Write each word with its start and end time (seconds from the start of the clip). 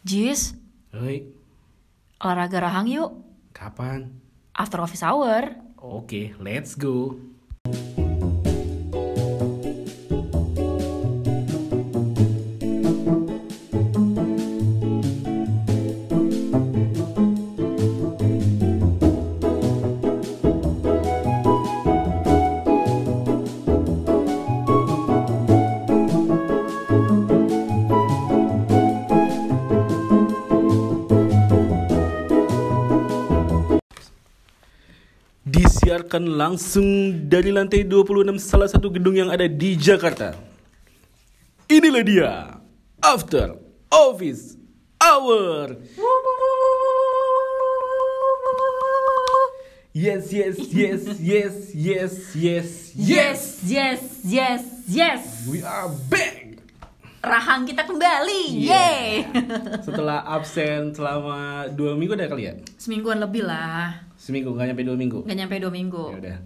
Jis, 0.00 0.56
Hei, 0.96 1.28
olahraga 2.24 2.58
rahang 2.64 2.88
yuk. 2.88 3.12
kapan? 3.52 4.08
After 4.56 4.80
office 4.80 5.04
hour. 5.04 5.54
Oke, 5.80 6.32
let's 6.40 6.74
go. 6.76 7.16
Disiarkan 36.10 36.34
langsung 36.34 36.88
dari 37.30 37.54
lantai 37.54 37.86
26 37.86 38.34
salah 38.42 38.66
satu 38.66 38.90
gedung 38.90 39.14
yang 39.14 39.30
ada 39.30 39.46
di 39.46 39.78
Jakarta. 39.78 40.34
Inilah 41.70 42.02
dia, 42.02 42.32
After 42.98 43.54
Office 43.86 44.58
Hour. 44.98 45.78
Yes, 49.94 50.34
yes, 50.34 50.58
yes, 50.74 51.02
yes, 51.22 51.54
yes, 51.78 52.12
yes, 52.34 52.68
yes. 52.98 53.38
yes, 53.62 54.00
yes, 54.26 54.62
yes. 54.90 55.22
We 55.46 55.62
are 55.62 55.94
back. 56.10 56.58
Rahang 57.22 57.70
kita 57.70 57.86
kembali. 57.86 58.58
Yeah. 58.58 59.30
Yeay. 59.30 59.30
Setelah 59.86 60.26
absen 60.26 60.90
selama 60.90 61.70
dua 61.70 61.94
minggu 61.94 62.18
ada 62.18 62.26
kali 62.26 62.50
ya? 62.50 62.58
Semingguan 62.82 63.22
lebih 63.22 63.46
lah. 63.46 64.09
Seminggu, 64.20 64.52
nggak 64.52 64.66
nyampe 64.68 64.84
dua 64.84 64.96
minggu. 64.96 65.18
Gak 65.24 65.32
nyampe 65.34 65.56
dua 65.56 65.72
minggu. 65.72 66.04
Ya 66.12 66.18
udah. 66.20 66.38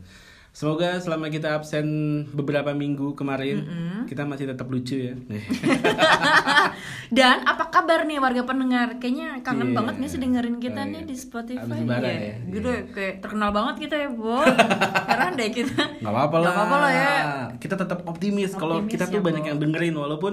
Semoga 0.55 1.03
selama 1.03 1.27
kita 1.27 1.50
absen 1.53 1.86
beberapa 2.30 2.70
minggu 2.70 3.19
kemarin, 3.19 3.67
kita 4.06 4.22
masih 4.22 4.47
tetap 4.47 4.70
lucu 4.70 5.11
ya. 5.11 5.19
Dan 7.11 7.42
apa 7.42 7.75
kabar 7.75 8.06
nih 8.06 8.22
warga 8.22 8.47
pendengar? 8.47 8.98
Kayaknya 8.98 9.42
kangen 9.42 9.70
Iya. 9.70 9.77
banget 9.77 9.95
nih 9.98 10.08
sih 10.08 10.20
dengerin 10.20 10.56
kita 10.58 10.80
Oh, 10.80 10.89
nih 10.89 11.00
iya. 11.02 11.08
di 11.11 11.17
Spotify. 11.17 11.75
Abis 11.75 11.83
Iya. 11.83 11.98
ya. 12.06 12.34
Gitu 12.48 12.69
Iya. 12.70 12.83
kayak 12.89 13.14
terkenal 13.19 13.50
banget 13.50 13.75
kita 13.83 13.97
ya, 13.98 14.08
Bo. 14.08 14.39
Heran 15.11 15.33
deh 15.34 15.50
kita. 15.50 15.83
Nggak 15.98 16.12
apa-apa 16.12 16.36
lah. 16.39 16.47
Nggak 16.47 16.55
apa-apa 16.56 16.77
lah 16.78 16.92
ya. 16.92 17.12
Kita 17.58 17.75
tetap 17.75 17.98
optimis, 18.06 18.50
kalau 18.55 18.78
Optimis 18.78 18.92
kita 18.95 19.05
tuh 19.11 19.19
ya, 19.19 19.25
banyak 19.27 19.42
Bo. 19.42 19.48
yang 19.50 19.58
dengerin 19.58 19.95
walaupun 19.97 20.33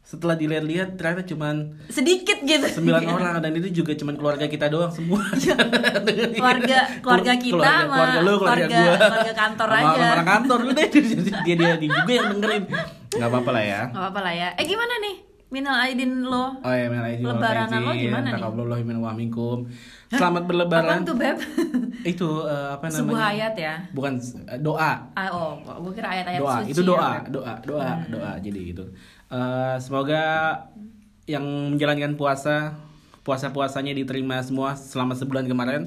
setelah 0.00 0.34
dilihat-lihat 0.34 0.98
ternyata 0.98 1.22
cuman 1.22 1.76
Sedikit 1.86 2.42
gitu. 2.42 2.66
9 2.66 2.82
orang 3.06 3.38
dan 3.38 3.52
itu 3.54 3.82
juga 3.82 3.94
cuman 3.94 4.14
keluarga 4.18 4.46
kita 4.50 4.66
doang 4.66 4.90
semua. 4.90 5.22
keluarga 6.34 6.78
keluarga 6.98 7.32
kita 7.38 7.54
keluarga, 7.54 7.70
sama 7.70 7.94
keluarga 7.94 8.18
lu, 8.18 8.34
keluarga, 8.40 8.66
gua. 8.66 8.96
keluarga 8.98 9.34
kantor 9.38 9.68
Sama 9.68 9.78
aja. 9.78 10.08
Orang 10.10 10.28
kantor 10.28 10.58
lu 10.66 10.70
deh. 10.74 10.88
dia 11.46 11.54
dia, 11.54 11.72
dia 11.78 11.90
juga 11.94 12.12
yang 12.12 12.26
dengerin. 12.34 12.62
Nggak 13.10 13.28
apa-apa 13.28 13.50
lah 13.54 13.64
ya. 13.64 13.80
Gak 13.92 14.00
apa-apa 14.02 14.20
lah 14.24 14.34
ya. 14.34 14.48
Eh 14.58 14.64
gimana 14.66 14.94
nih? 14.98 15.16
Minal 15.50 15.76
Aidin 15.82 16.22
lo? 16.22 16.62
Oh 16.62 16.70
ya, 16.70 16.86
minal 16.86 17.10
aidin 17.10 17.26
wal 17.26 17.34
Lebaranan 17.42 17.80
lo 17.82 17.92
gimana 17.98 18.28
nih? 18.30 18.34
Taqabbalallahu 18.38 18.82
minna 18.86 19.02
wa 19.02 19.12
minkum. 19.18 19.66
Selamat 20.06 20.46
Apaan 20.46 20.50
berlebaran. 20.50 20.98
tuh 21.02 21.16
Beb? 21.18 21.38
Itu 22.14 22.46
eh, 22.46 22.68
apa 22.78 22.86
namanya? 22.86 23.02
Sebuah 23.02 23.24
ayat 23.34 23.54
ya? 23.58 23.74
Bukan 23.90 24.12
eh, 24.46 24.58
doa. 24.62 25.10
Ah, 25.10 25.26
oh, 25.34 25.58
gue 25.58 25.92
kira 25.98 26.06
ayat-ayat 26.18 26.38
doa 26.38 26.54
suci 26.62 26.70
itu 26.70 26.82
doa 26.86 27.02
ya, 27.02 27.18
Beb. 27.18 27.34
doa 27.34 27.54
doa 27.66 27.90
doa 28.06 28.30
jadi 28.38 28.60
gitu 28.74 28.84
Eh, 29.30 29.76
semoga 29.78 30.24
yang 31.24 31.46
menjalankan 31.70 32.14
puasa 32.14 32.74
puasa 33.20 33.46
puasanya 33.48 33.94
diterima 33.94 34.34
semua 34.40 34.74
selama 34.74 35.14
sebulan 35.14 35.46
kemarin 35.46 35.86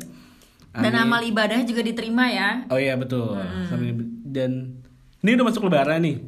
Dan 0.72 0.90
Amin. 0.90 1.04
amal 1.04 1.22
ibadah 1.22 1.60
juga 1.62 1.84
diterima 1.84 2.24
ya. 2.26 2.64
oh 2.66 2.78
iya 2.78 2.96
betul 2.96 3.36
Sambil- 3.68 4.00
dan 4.24 4.80
ini 5.20 5.36
udah 5.36 5.46
masuk 5.46 5.68
lebaran 5.68 6.00
nih 6.00 6.24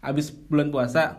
abis 0.00 0.30
bulan 0.30 0.70
puasa 0.70 1.18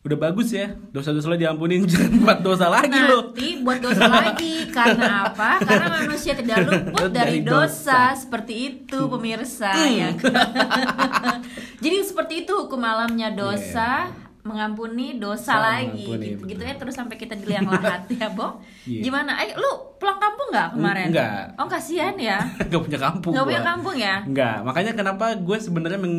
udah 0.00 0.16
bagus 0.18 0.48
ya 0.50 0.72
dosa-dosa 0.90 1.26
lo 1.26 1.36
diampunin 1.36 1.84
jangan 1.90 2.12
buat 2.18 2.38
dosa 2.40 2.66
lagi 2.68 2.96
lo 2.96 3.30
Nanti 3.30 3.60
buat 3.60 3.78
dosa 3.78 4.04
lagi 4.04 4.54
karena 4.68 5.28
apa? 5.28 5.60
Karena 5.60 5.86
manusia 5.98 6.32
tidak 6.32 6.56
luput 6.62 7.08
dari 7.12 7.40
Dari 7.40 7.40
dosa. 7.42 7.60
dosa. 7.62 8.00
Seperti 8.16 8.54
itu 8.54 8.98
pemirsa 9.06 9.72
ya. 9.76 10.08
kan? 10.14 11.40
Jadi 11.84 11.96
seperti 12.00 12.34
itu 12.42 12.52
hukum 12.54 12.80
alamnya 12.80 13.28
dosa 13.30 14.08
mengampuni 14.44 15.16
dosa 15.16 15.56
Sama, 15.56 15.80
lagi 15.80 16.04
ampuni, 16.04 16.36
gitu, 16.36 16.44
betul. 16.44 16.48
gitu 16.52 16.62
ya 16.68 16.74
terus 16.76 16.94
sampai 17.00 17.16
kita 17.16 17.32
di 17.32 17.48
liang 17.48 17.64
lahat 17.64 18.04
ya 18.20 18.28
Bo. 18.28 18.60
Iya. 18.84 19.00
gimana? 19.08 19.40
Eh 19.40 19.56
lu 19.56 19.96
pulang 19.96 20.20
kampung 20.20 20.52
nggak 20.52 20.68
kemarin? 20.76 21.08
Enggak. 21.08 21.56
oh 21.56 21.64
kasihan 21.64 22.12
ya. 22.20 22.38
Gak 22.70 22.80
punya 22.84 23.00
kampung 23.00 23.32
nggak 23.32 23.46
punya 23.48 23.62
kampung 23.64 23.96
ya? 23.96 24.20
Enggak, 24.20 24.56
makanya 24.60 24.92
kenapa 24.92 25.32
gue 25.40 25.56
sebenarnya 25.56 25.96
meng... 25.96 26.16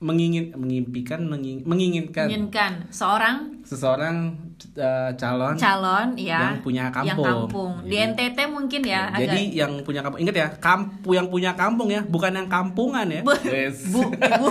mengingin 0.00 0.56
mengimpikan 0.56 1.20
menging- 1.22 1.60
menginginkan 1.62 2.24
menginginkan 2.24 2.88
seorang 2.88 3.60
seseorang 3.60 4.32
eh, 4.72 5.12
calon 5.14 5.54
calon 5.54 6.16
ya 6.16 6.40
Yang 6.50 6.64
punya 6.64 6.82
yang 6.82 6.94
kampung. 7.12 7.26
kampung 7.26 7.72
di 7.82 7.92
Jadi- 7.94 8.08
NTT 8.10 8.38
mungkin 8.48 8.80
ya, 8.82 9.02
agak 9.08 9.20
Jadi 9.22 9.42
yang 9.54 9.72
punya 9.80 10.00
kampung 10.00 10.18
ingat 10.18 10.34
ya, 10.34 10.48
kampu 10.58 11.08
yang 11.12 11.28
punya 11.28 11.52
kampung 11.54 11.88
ya, 11.88 12.00
bukan 12.02 12.32
yang 12.32 12.48
kampungan 12.48 13.06
ya. 13.06 13.20
Bu, 13.20 13.32
Wes. 13.42 13.76
bu, 13.86 14.08
ibu, 14.08 14.48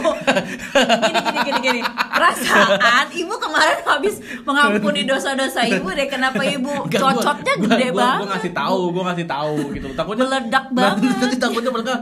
gini, 1.01 1.19
gini, 1.19 1.39
gini, 1.43 1.59
gini. 1.59 1.81
Perasaan 2.09 3.05
ibu 3.11 3.33
kemarin 3.35 3.77
habis 3.83 4.15
mengampuni 4.43 5.01
dosa-dosa 5.03 5.65
ibu 5.65 5.89
deh. 5.89 6.05
Kenapa 6.07 6.41
ibu 6.43 6.69
gua- 6.85 7.13
cocotnya 7.15 7.53
gua- 7.55 7.69
gede 7.69 7.87
gua, 7.89 7.97
banget? 7.99 8.19
Gue 8.19 8.29
ngasih 8.29 8.51
tahu, 8.55 8.79
gue 8.87 9.03
ngasih 9.03 9.27
tahu 9.27 9.53
gitu. 9.73 9.87
Takutnya 9.93 10.25
Meledak 10.25 10.65
banget. 10.77 11.37
Takutnya 11.37 11.71
mereka 11.71 11.93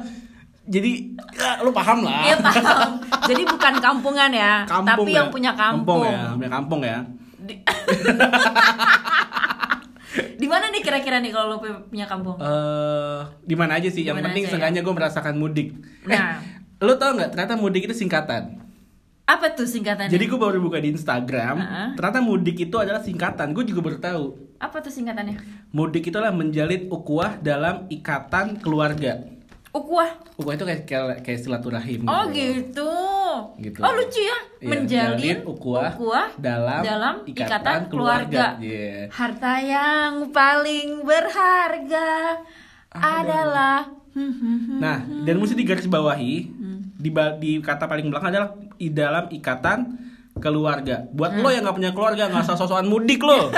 jadi 0.67 0.91
ya, 1.33 1.63
lu 1.63 1.71
paham 1.71 2.03
lah. 2.03 2.27
Iya 2.27 2.35
paham. 2.43 2.89
Jadi 3.23 3.41
bukan 3.43 3.73
kampungan 3.79 4.31
ya, 4.31 4.67
Kampung 4.67 4.87
tapi 4.87 5.09
ya. 5.11 5.17
yang 5.23 5.29
punya 5.31 5.51
kampung. 5.55 6.03
ya, 6.03 6.35
punya 6.35 6.51
kampung 6.51 6.81
ya. 6.83 6.97
Di, 7.39 7.53
Di 10.37 10.47
mana 10.49 10.73
nih 10.73 10.81
kira-kira 10.81 11.21
nih 11.21 11.29
kalau 11.29 11.55
lo 11.55 11.57
punya 11.61 12.05
kampung? 12.09 12.37
Eh, 12.41 13.19
di 13.43 13.53
mana 13.53 13.77
aja 13.77 13.89
sih? 13.89 14.01
Yang 14.01 14.17
Di 14.17 14.17
mana 14.17 14.27
penting 14.31 14.43
ya? 14.43 14.49
seenggaknya 14.49 14.81
gue 14.81 14.93
merasakan 14.95 15.35
mudik. 15.37 15.67
Nah. 16.05 16.17
Eh, 16.17 16.35
lu 16.81 16.93
tau 16.97 17.13
nggak? 17.13 17.29
Ternyata 17.33 17.53
mudik 17.55 17.85
itu 17.85 17.95
singkatan. 17.95 18.57
Apa 19.27 19.51
tuh 19.53 19.67
singkatannya? 19.67 20.07
Jadi 20.07 20.23
gue 20.23 20.39
baru 20.39 20.57
buka 20.57 20.79
di 20.79 20.95
Instagram. 20.95 21.55
Heeh. 21.59 21.87
Ternyata 21.99 22.19
mudik 22.23 22.57
itu 22.57 22.75
adalah 22.79 23.03
singkatan. 23.03 23.51
Gue 23.51 23.67
juga 23.67 23.83
baru 23.83 23.97
tahu. 23.99 24.23
Apa 24.57 24.79
tuh 24.79 24.89
singkatannya? 24.89 25.35
Mudik 25.69 26.09
itu 26.09 26.15
adalah 26.17 26.33
menjalin 26.33 26.87
ukhuwah 26.89 27.37
dalam 27.37 27.85
ikatan 27.91 28.57
keluarga. 28.57 29.21
Ukuah. 29.75 30.09
Ukhuwah 30.33 30.53
itu 30.53 30.63
kayak 30.63 30.81
kayak, 30.85 31.19
kayak 31.21 31.39
silaturahim. 31.39 32.01
Oh 32.05 32.23
gitu. 32.29 32.93
Gitu. 33.59 33.79
Oh 33.79 33.91
lucu 33.91 34.21
ya. 34.21 34.37
Iya, 34.57 34.69
Menjalin 34.69 35.09
menjalin 35.13 35.37
ukhuwah 35.45 36.27
dalam, 36.39 36.81
dalam 36.81 37.15
ikatan, 37.23 37.45
ikatan 37.45 37.79
keluarga. 37.91 38.57
keluarga. 38.57 38.63
Iya. 38.63 38.97
Harta 39.11 39.53
yang 39.59 40.13
paling 40.31 40.87
berharga 41.03 42.09
adalah 42.89 43.93
Hmm, 44.17 44.33
hmm, 44.33 44.57
hmm. 44.57 44.79
Nah, 44.81 44.97
dan 45.29 45.37
mesti 45.37 45.53
digarisbawahi 45.53 46.33
di 46.97 47.09
ba- 47.13 47.37
di 47.37 47.61
kata 47.61 47.85
paling 47.85 48.09
belakang 48.09 48.33
adalah 48.33 48.49
di 48.73 48.89
dalam 48.89 49.29
ikatan 49.29 50.06
keluarga. 50.37 51.05
Buat 51.09 51.31
Hmm. 51.33 51.41
lo 51.41 51.49
yang 51.49 51.61
nggak 51.61 51.75
punya 51.75 51.91
keluarga 51.91 52.23
nggak 52.25 52.43
usah 52.43 52.55
sosokan 52.55 52.85
mudik 52.85 53.19
lo. 53.19 53.49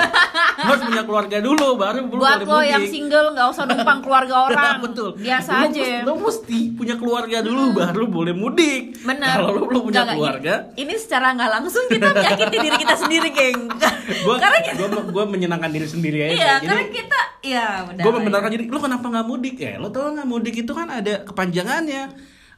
Lo 0.60 0.70
harus 0.70 0.84
punya 0.84 1.02
keluarga 1.02 1.40
dulu 1.40 1.72
baru 1.74 2.04
lo 2.04 2.20
Buat 2.20 2.44
lo 2.44 2.60
yang 2.60 2.84
single 2.84 3.32
nggak 3.32 3.48
usah 3.48 3.64
numpang 3.64 4.00
keluarga 4.00 4.34
orang. 4.46 4.74
Betul. 4.82 5.16
Biasa 5.16 5.48
Lo 5.50 5.60
aja. 5.62 5.72
mesti- 5.72 6.04
Lo 6.04 6.12
mesti 6.18 6.58
punya 6.70 6.94
keluarga 6.94 7.38
dulu 7.40 7.62
baru 7.72 8.04
boleh 8.06 8.34
mudik. 8.34 9.00
Benar. 9.00 9.40
Kalau 9.40 9.50
lo 9.50 9.60
belum 9.64 9.82
punya 9.84 10.02
nggak, 10.02 10.14
keluarga, 10.14 10.54
Ini, 10.70 10.82
ini 10.82 10.94
secara 10.94 11.32
nggak 11.32 11.50
langsung 11.50 11.84
kita 11.86 12.06
menyakiti 12.10 12.56
diri 12.58 12.76
kita 12.76 12.94
sendiri, 12.94 13.28
geng. 13.30 13.60
gue 14.26 14.34
karena 14.36 14.58
kita, 14.60 14.80
gue 15.06 15.24
menyenangkan 15.26 15.70
diri 15.70 15.86
sendiri 15.86 16.18
aja. 16.20 16.28
iya, 16.30 16.52
Jadi 16.58 16.66
karena 16.66 16.84
kita, 16.92 17.20
ya 17.42 17.64
udah. 17.86 17.96
gue 17.96 18.04
lah 18.04 18.12
ya. 18.12 18.18
membenarkan 18.20 18.50
diri. 18.50 18.64
Lo 18.66 18.78
kenapa 18.78 19.06
nggak 19.06 19.26
mudik? 19.26 19.56
Ya, 19.56 19.72
lo 19.76 19.88
tau 19.88 20.12
nggak 20.12 20.28
mudik 20.28 20.54
itu 20.58 20.72
kan 20.74 20.88
ada 20.90 21.24
kepanjangannya 21.24 22.02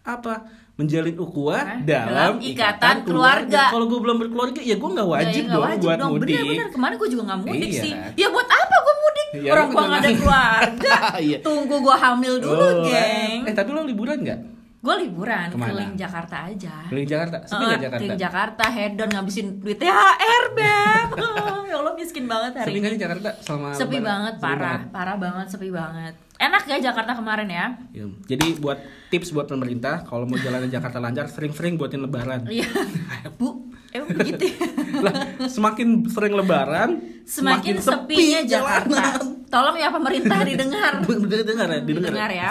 apa? 0.02 0.34
Menjalin 0.72 1.14
ukhuwah 1.14 1.84
dalam 1.84 2.08
dalam, 2.08 2.32
ikatan 2.40 2.96
keluarga. 3.04 3.68
Kalau 3.68 3.84
gue 3.86 4.00
belum 4.00 4.16
berkeluarga, 4.18 4.56
ya 4.58 4.74
gue 4.74 4.90
nggak 4.90 5.04
wajib 5.06 5.42
Ya, 5.42 5.48
nggak 5.50 5.60
dong 5.60 5.82
buat 5.84 5.98
dong. 5.98 6.10
mudik. 6.10 6.32
Bener-bener 6.32 6.68
kemarin 6.70 6.94
gue 6.96 7.08
juga 7.08 7.22
nggak 7.28 7.40
mudik 7.44 7.70
Iya. 7.70 7.82
sih. 7.84 7.92
Ya 8.16 8.26
buat 8.28 8.48
apa 8.48 8.76
gue 8.78 8.94
mudik? 8.98 9.28
Ya, 9.38 9.50
Orang 9.52 9.66
gue 9.68 9.82
nggak 9.82 10.00
ada 10.00 10.10
keluarga. 10.16 10.96
Iya. 11.28 11.36
Tunggu 11.40 11.76
gue 11.78 11.96
hamil 11.98 12.34
dulu, 12.38 12.56
Oh, 12.58 12.72
geng. 12.82 13.38
Eh 13.44 13.52
tapi 13.52 13.68
lo 13.70 13.84
liburan 13.84 14.16
nggak? 14.18 14.40
Gue 14.82 14.94
liburan 14.98 15.46
Ke 15.46 15.54
mana? 15.54 15.70
keliling 15.70 15.94
Jakarta 15.94 16.36
aja. 16.44 16.74
Keliling 16.90 17.06
Jakarta? 17.06 17.36
Sepi 17.40 17.62
nggak 17.62 17.80
Jakarta? 17.80 18.00
Keliling 18.02 18.18
Jakarta, 18.20 18.64
hedon 18.66 19.08
ngabisin 19.08 19.46
duit 19.56 19.78
THR, 19.78 20.44
Beb. 20.50 21.08
ya 21.70 21.76
Allah 21.76 21.94
miskin 21.94 22.26
banget 22.26 22.52
hari 22.56 22.66
Sepi 22.68 22.78
ini. 22.82 22.90
di 22.90 22.98
Jakarta 22.98 23.28
selama 23.38 23.68
Sepi 23.70 23.86
Lebaran? 23.94 24.02
banget, 24.04 24.34
Sepi 24.34 24.42
parah, 24.44 24.58
banget. 24.74 24.88
parah 24.90 25.16
banget, 25.16 25.46
sepi 25.48 25.68
banget. 25.70 26.14
enak 26.36 26.62
ya 26.66 26.76
Jakarta 26.82 27.14
kemarin 27.14 27.46
ya 27.46 27.66
Ya, 27.92 28.02
Jadi 28.26 28.58
buat 28.58 28.74
tips 29.08 29.30
buat 29.30 29.46
pemerintah 29.46 30.02
kalau 30.02 30.26
mau 30.26 30.34
jalan 30.36 30.66
ke 30.66 30.74
Jakarta 30.74 30.98
lancar 30.98 31.26
sering-sering 31.26 31.78
buatin 31.78 32.02
lebaran. 32.02 32.42
iya 32.50 32.66
bu 33.38 33.70
emang 33.88 34.10
begitu 34.12 34.50
ya? 34.50 34.66
lah 34.98 35.14
semakin 35.46 35.88
sering 36.04 36.34
lebaran 36.34 36.98
semakin 37.22 37.78
sepinya 37.78 38.42
Jakarta 38.42 39.22
tolong 39.46 39.78
ya 39.78 39.88
pemerintah 39.88 40.42
didengar 40.42 40.92
Bener 41.04 41.40
dengar 41.40 41.68
ya, 41.68 41.78
didengar. 41.78 42.10
didengar 42.10 42.30
ya. 42.32 42.42
ya 42.42 42.50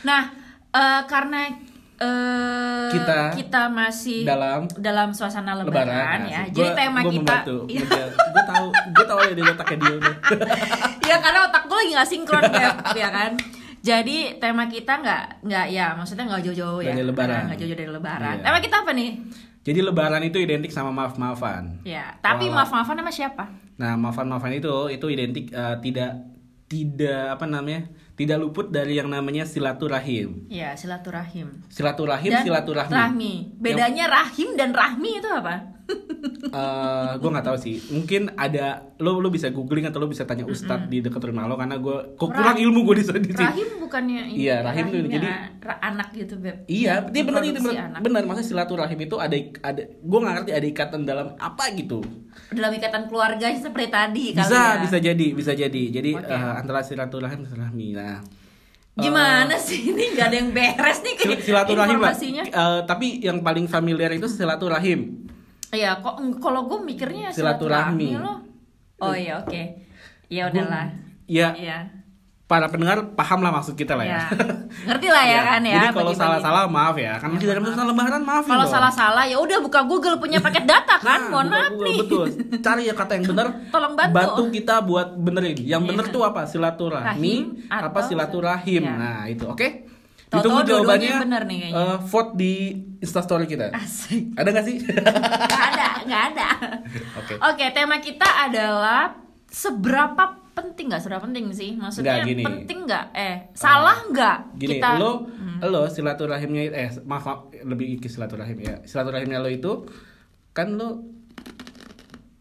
nah 0.00 0.22
eh, 0.78 1.02
karena 1.04 1.40
eh, 1.98 2.88
Kita 2.88 3.18
kita 3.34 3.62
masih 3.68 4.22
dalam 4.22 4.70
dalam 4.72 5.10
suasana 5.10 5.52
lebaran, 5.52 5.82
Lebaran, 5.84 6.20
ya 6.24 6.40
asik. 6.42 6.54
jadi 6.54 6.68
Gua- 6.68 6.78
tema 6.78 7.00
gua 7.00 7.12
kita. 7.12 7.36
Iya. 7.66 7.84
gue 8.34 8.44
tahu, 8.44 8.66
gue 8.70 9.04
tahu 9.04 9.18
ya 9.20 9.32
di 9.32 9.42
otaknya 9.44 9.76
dia. 9.76 9.92
udah. 9.96 10.14
ya 11.10 11.16
karena 11.18 11.40
otak 11.44 11.62
gue 11.64 11.76
lagi 11.76 11.90
gak 11.92 12.08
sinkron 12.08 12.42
Beb, 12.44 12.74
ya 12.94 13.08
kan 13.08 13.32
jadi 13.78 14.16
tema 14.36 14.66
kita 14.66 14.92
nggak 14.96 15.22
nggak 15.42 15.66
ya 15.68 15.94
maksudnya 15.94 16.26
nggak 16.26 16.42
jauh-jauh 16.44 16.80
ya 16.80 16.92
Dari 16.92 17.04
Lebaran. 17.04 17.42
nggak 17.46 17.58
jauh-jauh 17.58 17.78
dari 17.78 17.90
lebaran 17.90 18.34
Iya. 18.36 18.42
tema 18.42 18.58
kita 18.58 18.76
apa 18.78 18.92
nih 18.92 19.10
Jadi 19.60 19.80
lebaran 19.80 20.22
itu 20.22 20.38
identik 20.38 20.70
sama 20.70 20.88
maaf-maafan. 20.90 21.82
ya 21.82 22.14
tapi 22.18 22.46
Wah. 22.48 22.62
maaf 22.62 22.70
maafan 22.72 22.96
sama 22.96 23.10
siapa 23.10 23.44
Nah, 23.76 23.94
maafan-maafan 23.96 24.50
itu 24.52 24.70
itu 24.88 25.06
identik 25.08 25.50
eh, 25.50 25.76
tidak 25.80 26.10
tidak 26.68 27.34
apa 27.34 27.48
namanya? 27.48 27.88
Tidak 28.12 28.34
luput 28.34 28.68
dari 28.68 28.98
yang 28.98 29.08
namanya 29.08 29.46
silaturahim. 29.46 30.50
ya 30.50 30.74
silaturahim 30.74 31.62
Silaturahim, 31.70 32.34
dan 32.34 32.42
silaturahmi. 32.44 32.92
rahmi 32.92 33.34
bedanya 33.56 34.10
rahim 34.10 34.58
dan 34.58 34.74
rahmi 34.74 35.22
itu 35.22 35.30
apa 35.30 35.77
eh 36.48 37.10
gue 37.14 37.28
nggak 37.28 37.46
tahu 37.46 37.56
sih 37.56 37.76
mungkin 37.90 38.32
ada 38.34 38.66
lo 38.98 39.18
lo 39.18 39.28
bisa 39.28 39.48
googling 39.48 39.84
atau 39.84 39.98
lo 39.98 40.06
bisa 40.06 40.24
tanya 40.24 40.44
ustadz 40.44 40.86
di 40.86 41.00
dekat 41.00 41.20
rumah 41.22 41.44
lo 41.44 41.54
karena 41.54 41.76
gue 41.76 41.96
kok 42.14 42.28
kurang 42.28 42.56
ilmu 42.56 42.84
gue 42.84 42.94
di 42.96 43.04
sini. 43.04 43.28
rahim 43.32 43.68
bukannya 43.78 44.22
ini 44.26 44.38
Iya, 44.38 44.56
rahim 44.62 44.84
tuh 44.86 45.00
jadi- 45.02 45.32
anak 45.80 46.08
gitu 46.12 46.34
beb 46.36 46.64
Iya, 46.64 47.04
dia 47.06 47.22
benar 47.22 47.42
itu 47.42 47.56
benar. 47.58 48.00
Benar, 48.00 48.22
maksudnya 48.24 48.48
silaturahim 48.48 48.98
itu 48.98 49.16
ada 49.16 49.36
ada 49.62 49.82
gue 49.84 50.18
nggak 50.18 50.34
ngerti 50.34 50.50
ada 50.50 50.66
ikatan 50.66 51.00
dalam 51.04 51.26
apa 51.36 51.64
gitu. 51.72 52.00
dalam 52.48 52.70
ikatan 52.70 53.02
keluarga 53.06 53.46
seperti 53.50 53.88
tadi 53.88 54.24
kali 54.30 54.40
Bisa, 54.40 54.56
ya 54.56 54.80
bisa 54.80 54.96
jadi, 54.98 55.26
bisa 55.30 55.52
jadi. 55.52 55.82
Jadi 55.90 56.10
Oke. 56.14 56.28
eh, 56.28 56.52
antara 56.54 56.80
silaturahim 56.80 57.38
dan 57.38 57.48
silaturahmi. 57.48 57.88
Nah, 57.92 58.18
gimana 58.94 59.54
sih 59.56 59.86
ini 59.86 60.10
nggak 60.10 60.26
ada 60.26 60.36
yang 60.36 60.50
beres 60.50 60.98
nih 61.00 61.14
kayak 61.14 61.40
silaturahim 61.46 61.98
informasinya 61.98 62.42
Eh, 62.44 62.80
tapi 62.84 63.20
yang 63.20 63.40
paling 63.40 63.66
familiar 63.66 64.10
itu 64.10 64.26
silaturahim. 64.26 65.28
Iya, 65.70 65.90
kok 65.98 66.14
kalau 66.38 66.64
gue 66.64 66.78
mikirnya 66.82 67.28
Silaturahmi. 67.28 68.08
silaturahmi 68.08 68.08
lo. 68.18 68.34
Oh 68.98 69.12
iya, 69.12 69.38
oke. 69.38 69.62
Ya 70.26 70.48
udahlah. 70.48 70.88
Ya, 71.24 71.52
Iya. 71.52 71.78
para 72.44 72.64
pendengar 72.64 73.12
paham 73.12 73.40
lah 73.40 73.52
maksud 73.52 73.76
kita 73.76 73.92
lah 73.92 74.02
ya. 74.02 74.16
Ya. 74.16 74.24
Ngerti 74.88 75.08
lah 75.08 75.20
ya 75.22 75.32
Ya, 75.34 75.40
kan 75.46 75.60
ya. 75.62 75.74
Jadi 75.74 75.86
kalau 75.92 76.12
salah-salah 76.12 76.64
maaf 76.64 76.96
ya. 76.96 77.20
Kan 77.20 77.28
masih 77.30 77.44
dalam 77.46 77.60
suasana 77.60 77.84
lebaran 77.84 78.24
maaf 78.24 78.44
Kalau 78.44 78.64
salah-salah 78.64 79.24
ya 79.24 79.36
udah 79.36 79.60
buka 79.60 79.84
Google 79.84 80.16
punya 80.16 80.40
paket 80.40 80.64
data 80.64 80.96
kan. 81.04 81.28
Mohon 81.28 81.48
maaf 81.50 81.72
nih. 81.76 81.92
Nah, 81.92 82.00
Betul. 82.00 82.24
Cari 82.58 82.82
ya 82.82 82.94
kata 82.96 83.12
yang 83.14 83.24
benar. 83.28 83.46
Tolong 83.76 83.92
bantu. 83.92 84.42
kita 84.48 84.80
buat 84.80 85.12
benerin. 85.14 85.60
Yang 85.60 85.82
Iya. 85.84 85.88
bener 85.92 86.04
tuh 86.08 86.22
apa? 86.24 86.40
Silaturahmi 86.44 87.34
Rahim 87.36 87.68
apa 87.68 88.00
silaturahim. 88.02 88.82
Iya. 88.82 88.94
Nah, 88.96 89.20
itu 89.26 89.44
oke. 89.44 89.68
Tahu-tahu 89.68 89.87
Ditunggu 90.28 90.60
dua-duanya 90.60 90.84
jawabannya. 91.08 91.16
bener 91.20 91.42
nih 91.44 91.58
kayaknya. 91.58 91.84
eh, 91.86 91.98
vote 92.04 92.32
di 92.34 92.52
Instastory 92.98 93.44
kita. 93.44 93.72
Asik. 93.72 94.36
Ada 94.36 94.48
gak 94.50 94.64
sih? 94.64 94.76
Gak 94.84 95.64
ada, 95.72 95.88
gak 96.04 96.22
ada. 96.32 96.48
Oke. 97.16 97.32
Oke, 97.40 97.64
tema 97.70 97.96
kita 97.98 98.28
adalah 98.44 99.16
seberapa 99.48 100.24
penting 100.52 100.90
nggak 100.90 101.00
seberapa 101.00 101.22
penting 101.22 101.54
sih 101.54 101.70
maksudnya 101.72 102.18
Nggak, 102.18 102.26
gini. 102.26 102.42
penting 102.42 102.78
nggak 102.82 103.04
eh 103.14 103.34
salah 103.54 103.94
nggak 104.04 104.58
Gini, 104.58 104.76
kita 104.76 104.98
lo 104.98 105.30
lo 105.62 105.86
silaturahimnya 105.86 106.62
eh 106.68 106.90
maaf, 107.00 107.22
maaf 107.22 107.38
lebih 107.62 107.96
ke 107.96 108.10
silaturahim 108.10 108.58
ya. 108.58 108.82
Silaturahimnya 108.82 109.38
lo 109.38 109.46
itu 109.46 109.86
kan 110.50 110.74
lo 110.74 111.06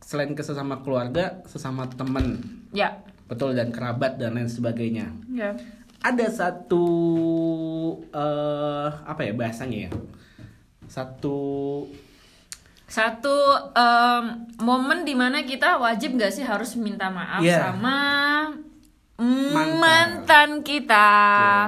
selain 0.02 0.34
ke 0.34 0.42
sesama 0.42 0.82
keluarga, 0.82 1.46
sesama 1.46 1.86
temen, 1.90 2.42
ya 2.72 2.90
betul 3.28 3.52
dan 3.52 3.70
kerabat 3.70 4.18
dan 4.18 4.34
lain 4.34 4.48
sebagainya. 4.48 5.14
ya 5.30 5.54
ada 6.00 6.28
satu 6.28 6.86
eh 8.08 8.90
apa 9.04 9.22
ya 9.22 9.34
bahasanya 9.34 9.78
ya? 9.86 9.92
Satu 10.88 11.38
satu 12.88 13.36
em, 13.74 14.24
momen 14.58 15.04
di 15.04 15.12
mana 15.12 15.44
kita 15.44 15.76
wajib 15.76 16.16
nggak 16.16 16.32
sih 16.32 16.42
harus 16.42 16.74
minta 16.74 17.08
maaf 17.08 17.44
Iya. 17.44 17.60
sama 17.72 18.00
Mantan. 19.18 19.82
mantan 19.82 20.50
kita? 20.62 21.10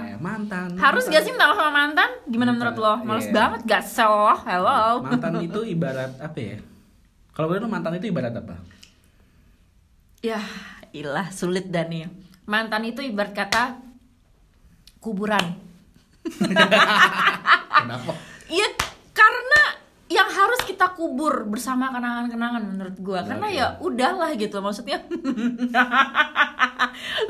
Ya, 0.05 0.17
mantan. 0.17 0.77
Harus 0.77 1.03
mantan. 1.03 1.13
gak 1.17 1.23
sih 1.25 1.31
minta 1.33 1.49
maaf 1.49 1.57
sama 1.57 1.73
mantan? 1.75 2.09
Gimana 2.23 2.53
menurut 2.53 2.77
lo? 2.77 2.93
Males 3.01 3.25
Iya. 3.25 3.33
banget 3.33 3.61
gak 3.65 3.83
so 3.83 4.05
hello. 4.39 5.01
Mantan 5.01 5.41
itu 5.41 5.59
ibarat 5.65 6.13
apa 6.21 6.37
ya? 6.37 6.57
Kalau 7.33 7.49
menurut 7.49 7.65
lo 7.65 7.69
mantan 7.69 7.97
itu 7.97 8.05
ibarat 8.07 8.31
apa? 8.31 8.55
Ya 10.21 10.39
ilah 10.91 11.27
sulit 11.29 11.67
dan 11.67 11.89
nih 11.89 12.05
mantan 12.43 12.83
itu 12.83 13.01
ibarat 13.01 13.33
kata 13.33 13.77
kuburan. 14.99 15.55
Kenapa? 17.83 18.11
Iya 18.51 18.67
karena 19.15 19.61
yang 20.09 20.25
harus 20.25 20.65
kita 20.65 20.97
kubur 20.97 21.45
bersama 21.45 21.93
kenangan-kenangan 21.93 22.65
menurut 22.65 22.97
gua. 22.97 23.21
Karena 23.21 23.47
ya 23.53 23.65
udahlah 23.77 24.33
gitu 24.33 24.57
maksudnya. 24.57 25.05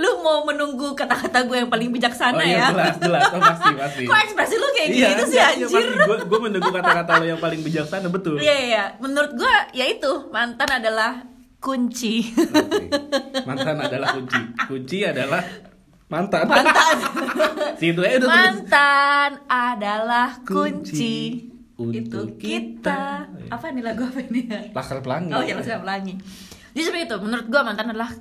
Lu 0.01 0.23
mau 0.23 0.47
menunggu 0.47 0.95
kata-kata 0.95 1.43
gue 1.43 1.59
yang 1.59 1.69
paling 1.69 1.91
bijaksana 1.91 2.39
oh 2.39 2.41
iya 2.41 2.57
ya? 2.57 2.67
jelas 2.71 2.95
jelas. 3.03 3.21
Oh, 3.35 3.41
pasti 3.43 3.69
pasti. 3.75 4.03
Kok 4.07 4.17
ekspresi 4.23 4.55
lu 4.55 4.67
kayak 4.71 4.89
iya 4.89 5.07
gitu 5.11 5.23
sih 5.27 5.37
iya, 5.37 5.47
iya, 5.51 5.67
anjir? 5.67 5.83
pasti. 5.83 6.07
Gua, 6.07 6.17
gua 6.23 6.39
menunggu 6.47 6.71
kata-kata 6.71 7.11
lo 7.19 7.25
yang 7.27 7.41
paling 7.43 7.59
bijaksana 7.61 8.07
betul. 8.07 8.39
Iya 8.39 8.55
iya 8.55 8.63
iya. 8.63 8.83
menurut 9.03 9.35
gua 9.35 9.67
ya 9.75 9.85
itu. 9.85 10.31
Mantan 10.31 10.69
adalah 10.79 11.11
kunci. 11.59 12.31
Oke. 12.31 12.87
mantan 13.43 13.77
adalah 13.83 14.15
kunci. 14.15 14.39
Kunci 14.65 14.97
adalah 15.03 15.43
mantan 16.09 16.43
mantan 16.43 16.95
situ 17.79 17.99
aja 17.99 18.17
udah 18.19 18.29
mantan 18.29 19.29
adalah 19.45 20.41
kunci, 20.41 21.45
Kunci 21.71 21.95
itu 21.95 22.11
untuk 22.11 22.35
kita 22.35 23.29
kita. 23.29 23.53
apa 23.53 23.65
nih 23.69 23.81
lagu 23.81 24.03
apa 24.03 24.19
nih 24.23 24.73
laskar 24.73 24.99
pelangi 24.99 25.31
Oh 25.31 25.39
ya 25.39 25.53
Laskar 25.53 25.79
Pelangi. 25.79 26.13
Jadi 26.69 26.83
seperti 26.83 27.03
itu. 27.05 27.17
Menurut 27.19 27.45
gua 27.45 27.61
mantan 27.63 27.87
adalah 27.87 28.11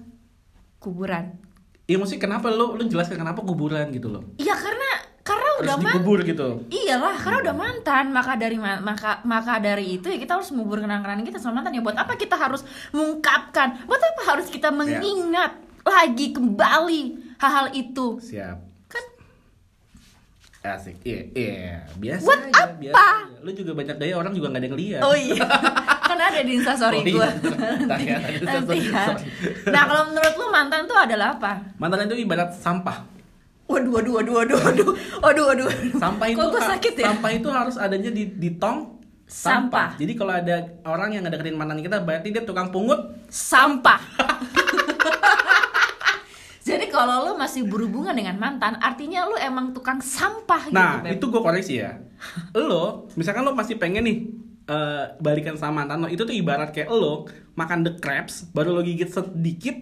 kuburan. 0.79 1.37
Iya 1.85 1.97
maksudnya 1.97 2.23
kenapa 2.23 2.49
lo 2.49 2.73
lo 2.73 2.83
jelaskan 2.83 3.19
kenapa 3.19 3.41
kuburan 3.41 3.89
gitu 3.91 4.09
loh 4.09 4.23
Iya 4.37 4.53
karena 4.53 4.89
karena 5.21 5.45
harus 5.47 5.61
udah 5.63 5.75
mantan. 5.75 5.93
dikubur 5.95 6.19
gitu 6.23 6.49
Iyalah, 6.71 7.17
karena 7.19 7.39
udah 7.43 7.57
mantan. 7.59 8.05
Maka 8.11 8.33
dari 8.35 8.57
ma- 8.57 8.81
maka 8.81 9.21
maka 9.23 9.59
dari 9.59 9.97
itu 9.97 10.07
ya 10.07 10.17
kita 10.17 10.37
harus 10.37 10.49
mengubur 10.51 10.79
kenangan 10.79 11.21
kita 11.21 11.37
sama 11.37 11.59
mantan 11.59 11.75
ya. 11.75 11.83
Buat 11.83 11.97
apa 11.99 12.13
kita 12.15 12.37
harus 12.37 12.63
mengungkapkan? 12.91 13.85
Buat 13.85 14.01
apa 14.07 14.23
harus 14.29 14.47
Ya. 14.47 14.53
kita 14.55 14.69
mengingat 14.71 15.53
lagi 15.83 16.31
kembali 16.31 17.03
hal-hal 17.39 17.67
itu? 17.71 18.19
siap 18.19 18.59
Kan 18.87 19.05
asik 20.61 20.99
iya 21.01 21.21
iya 21.33 21.75
biasa 21.95 22.25
Buat 22.25 22.41
aja, 22.45 22.53
apa? 22.61 22.75
biasa 22.77 22.99
aja. 22.99 23.37
lu 23.41 23.51
juga 23.53 23.73
banyak 23.73 23.97
gaya 23.97 24.15
orang 24.15 24.33
juga 24.33 24.47
nggak 24.49 24.59
ada 24.59 24.67
yang 24.67 24.77
lihat 24.77 25.01
Oh 25.01 25.15
iya. 25.15 25.45
kan 26.09 26.19
ada 26.19 26.41
di 26.41 26.53
instastory 26.55 26.99
Oh 26.99 27.05
iya, 27.05 27.15
gua. 27.15 27.29
bentar 27.79 27.99
ya, 27.99 28.17
Nanti 28.41 28.79
ya. 28.83 29.05
Nah, 29.75 29.83
kalau 29.85 30.03
menurut 30.09 30.35
lu 30.35 30.47
mantan 30.49 30.83
tuh 30.85 30.99
adalah 30.99 31.29
apa? 31.33 31.53
mantan 31.77 32.05
itu 32.05 32.19
ibarat 32.21 32.51
sampah 32.53 33.07
Waduh, 33.65 33.93
waduh, 33.93 34.13
waduh, 34.15 34.35
waduh, 34.35 34.59
waduh, 34.59 34.91
waduh, 35.21 35.45
waduh. 35.47 35.69
sampah 35.95 36.27
itu 36.27 36.41
Kok 36.41 36.57
sakit 36.59 36.93
ya? 36.97 37.07
sampah 37.07 37.31
itu 37.31 37.49
harus 37.49 37.77
adanya 37.77 38.09
di 38.09 38.25
di 38.27 38.51
tong 38.53 38.97
Sampah. 39.25 39.93
jadi 39.95 40.17
kalau 40.17 40.33
ada 40.33 40.57
orang 40.83 41.13
yang 41.13 41.21
ngedeketin 41.21 41.53
mantan 41.53 41.85
kita 41.85 42.01
berarti 42.01 42.33
dia 42.33 42.41
tukang 42.43 42.73
pungut 42.73 42.97
sampah. 43.29 44.01
Kalau 46.99 47.31
lo 47.31 47.33
masih 47.39 47.63
berhubungan 47.63 48.11
dengan 48.11 48.35
mantan, 48.43 48.75
artinya 48.83 49.23
lo 49.23 49.39
emang 49.39 49.71
tukang 49.71 50.03
sampah 50.03 50.67
nah 50.75 50.99
gitu, 50.99 51.07
Beb. 51.07 51.15
itu 51.15 51.25
gue 51.31 51.43
koreksi 51.47 51.75
ya. 51.79 52.03
Lo 52.59 53.07
misalkan 53.15 53.47
lo 53.47 53.55
masih 53.55 53.79
pengen 53.79 54.03
nih 54.03 54.19
eh, 54.67 55.05
balikan 55.23 55.55
sama 55.55 55.87
mantan 55.87 56.03
lo 56.03 56.11
itu 56.11 56.27
tuh 56.27 56.35
ibarat 56.35 56.75
kayak 56.75 56.91
lo 56.91 57.31
makan 57.55 57.87
the 57.87 57.95
crabs 58.03 58.51
baru 58.51 58.75
lo 58.75 58.83
gigit 58.83 59.15
sedikit 59.15 59.79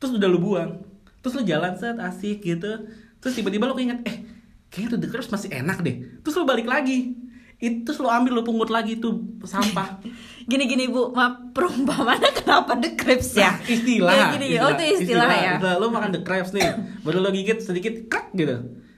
terus 0.00 0.16
udah 0.16 0.28
lo 0.32 0.40
buang. 0.40 0.80
Terus 1.20 1.36
lo 1.36 1.42
jalan 1.44 1.76
set 1.76 2.00
asik 2.00 2.40
gitu. 2.40 2.88
Terus 3.20 3.36
tiba-tiba 3.36 3.68
lo 3.68 3.76
keinget 3.76 4.00
eh 4.08 4.24
kayaknya 4.72 4.96
tuh 4.96 5.00
the 5.04 5.08
crabs 5.12 5.28
masih 5.28 5.52
enak 5.52 5.84
deh. 5.84 6.24
Terus 6.24 6.40
lo 6.40 6.48
balik 6.48 6.64
lagi. 6.64 7.12
Itu 7.60 7.84
terus 7.84 8.00
lo 8.00 8.08
ambil 8.08 8.40
lo 8.40 8.42
pungut 8.48 8.72
lagi 8.72 8.96
tuh 8.96 9.20
sampah 9.44 10.00
Gini-gini 10.46 10.86
bu, 10.86 11.10
maaf 11.10 11.50
perumpamannya 11.50 12.30
kenapa 12.32 12.78
the 12.78 12.94
crepes 12.94 13.34
ya? 13.34 13.50
Nah, 13.50 13.66
istilah, 13.66 14.12
Ya, 14.12 14.26
gini, 14.30 14.46
oh 14.56 14.70
itu 14.70 14.84
istilah, 14.96 15.26
ya. 15.26 15.52
Istilah, 15.58 15.74
lo 15.76 15.90
makan 15.90 16.10
the 16.10 16.22
crabs 16.22 16.54
nih 16.54 16.70
baru 17.02 17.18
lo 17.18 17.30
gigit 17.30 17.58
sedikit 17.58 18.06
krek 18.06 18.30
gitu 18.32 18.54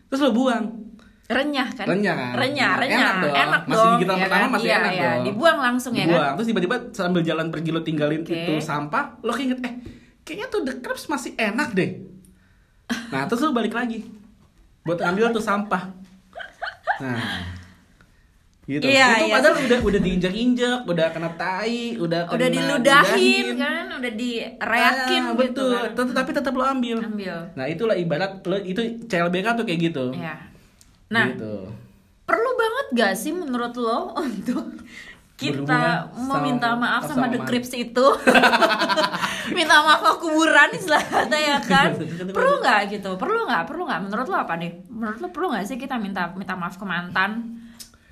terus 0.07 0.21
lo 0.21 0.31
buang 0.31 0.85
Renyah 1.27 1.69
kan? 1.71 1.85
Renyah 1.85 2.15
kan? 2.17 2.33
Renyah, 2.35 2.71
Enak 2.71 2.81
renyah. 2.81 3.13
dong. 3.19 3.35
Enak 3.37 3.63
Masih 3.63 3.77
dong, 3.79 3.93
gigitan 3.95 4.15
ya 4.15 4.23
pertama 4.23 4.41
kan? 4.41 4.51
masih 4.51 4.65
Iya, 4.65 4.77
enak 4.79 4.93
iya. 4.93 5.03
dong. 5.05 5.25
Dibuang 5.25 5.59
langsung 5.59 5.93
ya 5.93 6.05
Dibuang. 6.05 6.25
kan? 6.25 6.37
Terus 6.37 6.49
tiba-tiba 6.49 6.77
sambil 6.91 7.21
jalan 7.23 7.47
pergi 7.49 7.71
lo 7.71 7.81
tinggalin 7.83 8.21
Oke. 8.23 8.33
itu 8.33 8.53
sampah, 8.59 9.05
lo 9.21 9.33
keinget 9.33 9.61
eh 9.61 9.75
kayaknya 10.23 10.47
tuh 10.49 10.61
the 10.63 10.75
crabs 10.79 11.05
masih 11.07 11.33
enak 11.35 11.69
deh. 11.71 11.91
Nah, 13.09 13.25
terus 13.25 13.41
lo 13.41 13.53
balik 13.53 13.73
lagi. 13.73 14.09
buat 14.81 14.97
ngambil 14.99 15.29
tuh 15.31 15.45
sampah 15.45 15.93
nah 16.99 17.21
gitu. 18.69 18.85
Iya, 18.85 19.07
itu 19.17 19.25
iya. 19.25 19.35
padahal 19.35 19.57
udah 19.59 19.79
udah 19.81 20.01
diinjak-injak 20.01 20.79
udah 20.85 21.07
kena 21.09 21.31
tai 21.35 21.97
udah 21.97 22.21
kena 22.23 22.37
udah 22.37 22.49
diludahin 22.49 23.45
ludahin. 23.49 23.57
kan? 23.57 23.85
Udah 23.97 24.13
direakin 24.13 25.23
Ah, 25.25 25.33
gitu 25.33 25.39
betul. 25.41 25.73
kan. 25.73 25.91
Tet- 25.97 26.15
tapi 26.15 26.31
tetap 26.31 26.53
lo 26.53 26.63
ambil. 26.63 26.97
Ambil. 27.01 27.37
Nah 27.51 27.65
itulah 27.65 27.97
ibarat 27.97 28.45
lo 28.45 28.57
itu 28.59 28.79
CLBK 29.03 29.47
tuh 29.57 29.65
kayak 29.65 29.81
gitu. 29.83 30.05
Ya 30.13 30.37
nah 31.09 31.25
gitu. 31.27 31.73
perlu 32.23 32.51
banget 32.55 32.87
gak 32.95 33.13
sih 33.17 33.33
menurut 33.33 33.73
lo 33.75 34.13
untuk 34.21 34.77
kita 35.35 35.65
Berhubungan 35.65 36.29
meminta 36.29 36.69
sama- 36.69 36.81
maaf 36.85 37.03
sama, 37.07 37.27
sama 37.27 37.47
Crips 37.47 37.73
itu? 37.73 38.07
Minta 39.57 39.81
maaf 39.81 40.01
ke 40.03 40.13
kuburan 40.19 40.69
istilahnya 40.71 41.39
ya 41.39 41.59
kan? 41.63 41.97
Perlu 42.37 42.61
nggak 42.61 42.81
gitu? 42.91 43.17
Perlu 43.17 43.47
nggak 43.47 43.65
perlu 43.65 43.87
nggak 43.87 44.01
menurut 44.03 44.27
lo 44.27 44.37
apa 44.37 44.55
nih? 44.55 44.85
Menurut 44.87 45.19
lo 45.19 45.29
perlu 45.31 45.47
nggak 45.49 45.65
sih 45.65 45.77
kita 45.77 45.97
minta 45.97 46.29
minta 46.35 46.53
maaf 46.53 46.75
ke 46.75 46.85
mantan 46.85 47.57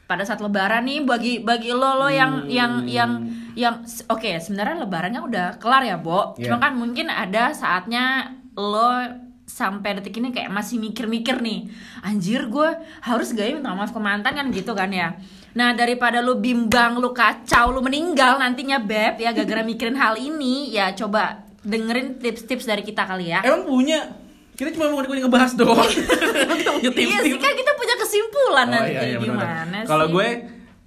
pada 0.07 0.23
saat 0.23 0.39
lebaran 0.39 0.87
nih 0.87 1.03
bagi 1.03 1.33
bagi 1.41 1.71
lo 1.71 1.99
lo 1.99 2.07
yang 2.07 2.43
Hmm. 2.43 2.49
yang 2.49 2.73
yang 2.87 3.11
yang 3.55 3.75
oke 4.07 4.31
sebenarnya 4.39 4.83
lebarannya 4.83 5.21
udah 5.21 5.47
kelar 5.59 5.83
ya 5.83 5.99
Bo. 5.99 6.33
Iya. 6.35 6.47
cuma 6.47 6.59
kan 6.61 6.73
mungkin 6.75 7.07
ada 7.07 7.51
saatnya 7.51 8.31
lo 8.55 8.95
sampai 9.43 9.95
detik 9.95 10.19
ini 10.19 10.31
kayak 10.31 10.51
masih 10.51 10.77
mikir-mikir 10.77 11.39
nih 11.39 11.71
anjir 12.03 12.47
gue 12.47 12.67
harus 13.01 13.31
gak 13.31 13.47
ya 13.47 13.55
minta 13.55 13.71
maaf 13.73 13.91
ke 13.91 13.99
mantan? 13.99 14.33
kan 14.33 14.47
gitu 14.51 14.73
kan 14.73 14.91
ya. 14.91 15.15
Nah 15.55 15.73
daripada 15.73 16.19
lu 16.19 16.37
bimbang 16.37 16.99
lu 16.99 17.11
kacau 17.11 17.71
lu 17.71 17.81
meninggal 17.81 18.37
nantinya 18.37 18.77
beb 18.77 19.17
ya 19.17 19.31
gara-gara 19.31 19.63
mikirin 19.63 19.95
hal 19.95 20.15
ini 20.17 20.71
ya 20.71 20.91
coba 20.93 21.47
dengerin 21.63 22.19
tips-tips 22.19 22.63
dari 22.65 22.83
kita 22.83 23.03
kali 23.03 23.31
ya. 23.31 23.43
Emang 23.43 23.65
punya? 23.65 24.07
Kita 24.53 24.73
cuma 24.73 24.89
mau 24.89 25.01
ngebahas 25.01 25.53
doang. 25.53 25.85
Kita 25.85 26.71
punya 26.73 26.91
iya 26.97 27.19
sih 27.21 27.29
tips-tips. 27.29 27.41
kan 27.41 27.53
kita 27.55 27.73
punya 27.75 27.86
kesimpulan 28.07 28.67
Oh, 28.67 28.73
nanti 28.73 28.93
iya, 28.93 29.03
iya, 29.05 29.19
gimana 29.19 29.45
sih 29.77 29.85
Kalau 29.85 30.07
gue 30.09 30.29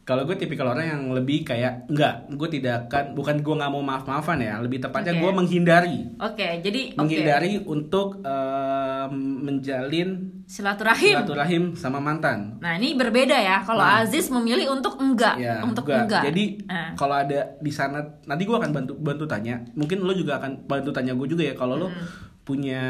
kalau 0.02 0.26
gue 0.26 0.34
tipikal 0.34 0.66
orang 0.68 0.90
yang 0.90 1.04
lebih 1.14 1.46
kayak 1.46 1.86
enggak, 1.86 2.26
gue 2.32 2.50
tidak 2.50 2.90
akan 2.90 3.14
bukan 3.14 3.46
gue 3.46 3.54
nggak 3.54 3.70
mau 3.70 3.84
maaf-maafan 3.84 4.42
ya, 4.42 4.58
lebih 4.58 4.82
tepatnya 4.82 5.14
Oke. 5.14 5.22
gue 5.22 5.32
menghindari. 5.32 5.98
oke 6.18 6.48
jadi 6.66 6.82
oke 6.90 6.98
Menghindari 6.98 7.54
untuk 7.62 8.18
em, 8.20 9.14
menjalin 9.40 10.10
silaturahim 10.44 11.14
silaturahim 11.14 11.64
sama 11.76 12.02
mantan. 12.02 12.58
nah 12.58 12.74
ini 12.74 12.98
berbeda 12.98 13.38
ya 13.38 13.62
kalau 13.62 13.86
Nah. 13.86 14.02
Aziz 14.02 14.34
memilih 14.34 14.74
untuk 14.74 14.98
enggak 14.98 15.38
Ya, 15.38 15.62
untuk 15.62 15.86
enggak. 15.86 16.10
enggak 16.10 16.22
Jadi 16.26 16.44
Ah. 16.66 16.90
kalau 16.96 17.14
ada 17.16 17.40
di 17.56 17.70
sana 17.70 18.02
nanti 18.26 18.44
gue 18.44 18.58
akan 18.58 18.72
bantu 18.74 18.94
bantu 18.98 19.26
tanya. 19.26 19.62
Mungkin 19.72 20.02
lo 20.02 20.14
juga 20.14 20.42
akan 20.42 20.66
bantu 20.66 20.90
tanya 20.90 21.14
gue 21.14 21.28
juga 21.28 21.44
ya 21.44 21.54
kalau 21.54 21.78
lo 21.78 21.86
Hmm. 21.86 22.02
punya 22.42 22.82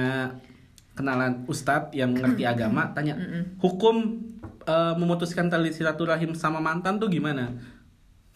kenalan 1.00 1.48
ustadz 1.48 1.94
yang 1.94 2.12
ngerti 2.12 2.44
Hmm. 2.44 2.52
agama, 2.52 2.92
tanya 2.92 3.16
hukum 3.58 4.20
eh, 4.62 4.94
memutuskan 4.94 5.48
tali 5.48 5.72
silaturahim 5.72 6.36
sama 6.36 6.60
mantan 6.60 7.00
tuh 7.00 7.08
gimana? 7.08 7.56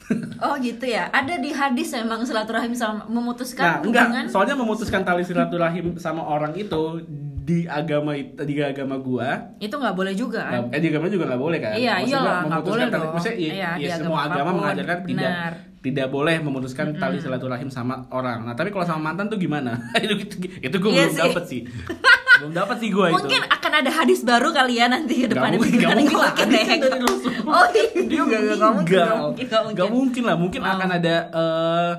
Oh 0.42 0.56
gitu 0.58 0.84
ya. 0.86 1.08
Ada 1.10 1.38
di 1.38 1.48
hadis 1.50 1.94
emang 1.94 2.24
silaturahim 2.24 2.74
sama 2.74 3.04
Nah, 3.04 3.08
memutuskan 3.10 3.80
enggak. 3.82 4.08
hubungan. 4.08 4.24
Soalnya 4.28 4.56
memutuskan 4.56 5.02
tali 5.02 5.22
silaturahim 5.22 5.96
sama 5.96 6.20
orang 6.22 6.52
itu 6.54 7.00
di 7.40 7.64
agama 7.66 8.12
di 8.18 8.56
agama 8.58 8.96
gua, 8.98 9.56
Itu 9.58 9.76
nggak 9.78 9.94
boleh 9.94 10.12
juga 10.12 10.44
kan? 10.44 10.68
eh 10.70 10.80
di 10.80 10.88
agama 10.90 11.08
juga 11.08 11.24
nggak 11.26 11.42
boleh 11.42 11.60
kan? 11.62 11.74
Iya, 11.74 11.94
Maksud 11.98 12.10
iyalah, 12.10 12.40
nggak 12.42 12.64
boleh 12.64 12.84
tali- 12.84 12.92
dong. 12.98 13.14
maksudnya 13.14 13.36
Iya, 13.38 13.52
ya, 13.54 13.70
agama 13.70 13.96
semua 14.00 14.20
agama 14.22 14.34
apa 14.34 14.48
pun, 14.50 14.60
mengajarkan 14.60 14.98
tidak 15.04 15.24
benar. 15.30 15.52
tidak 15.82 16.08
boleh 16.10 16.36
memutuskan 16.42 16.88
tali 16.98 17.18
silaturahim 17.20 17.70
sama 17.70 17.96
orang. 18.10 18.40
Nah, 18.44 18.54
tapi 18.54 18.72
kalau 18.72 18.84
sama 18.84 19.02
mantan 19.06 19.28
tuh 19.28 19.38
gimana? 19.38 19.76
itu 19.98 20.16
itu, 20.26 20.36
itu 20.58 20.76
gua 20.78 20.90
Iya 20.90 21.00
belum 21.02 21.14
sih. 21.14 21.22
dapet 21.22 21.44
sih. 21.46 21.62
belum 22.34 22.52
dapet 22.52 22.76
sih 22.78 22.90
Mungkin 22.90 23.14
itu. 23.40 23.54
akan 23.54 23.72
ada 23.76 23.92
hadis 23.94 24.20
baru 24.22 24.50
kali 24.50 24.74
ya 24.76 24.86
nanti 24.88 25.14
ke 25.16 25.28
Nggak 25.28 25.38
depan. 25.38 25.50
mungkin, 25.54 25.78
nggak 25.78 25.96
mungkin 25.96 26.18
lah. 26.18 26.32
Mungkin 26.34 26.66
kan 26.66 26.78
dari. 26.80 27.06
Oh 27.44 27.66
iya, 27.70 27.86
Dia 28.04 28.22
nggak 28.24 28.42
mungkin, 28.42 28.98
nggak 28.98 29.18
mungkin, 29.62 29.90
mungkin 29.92 30.24
lah, 30.26 30.36
mungkin 30.36 30.62
akan 30.62 30.90
ada 30.92 31.16
eh, 31.30 31.92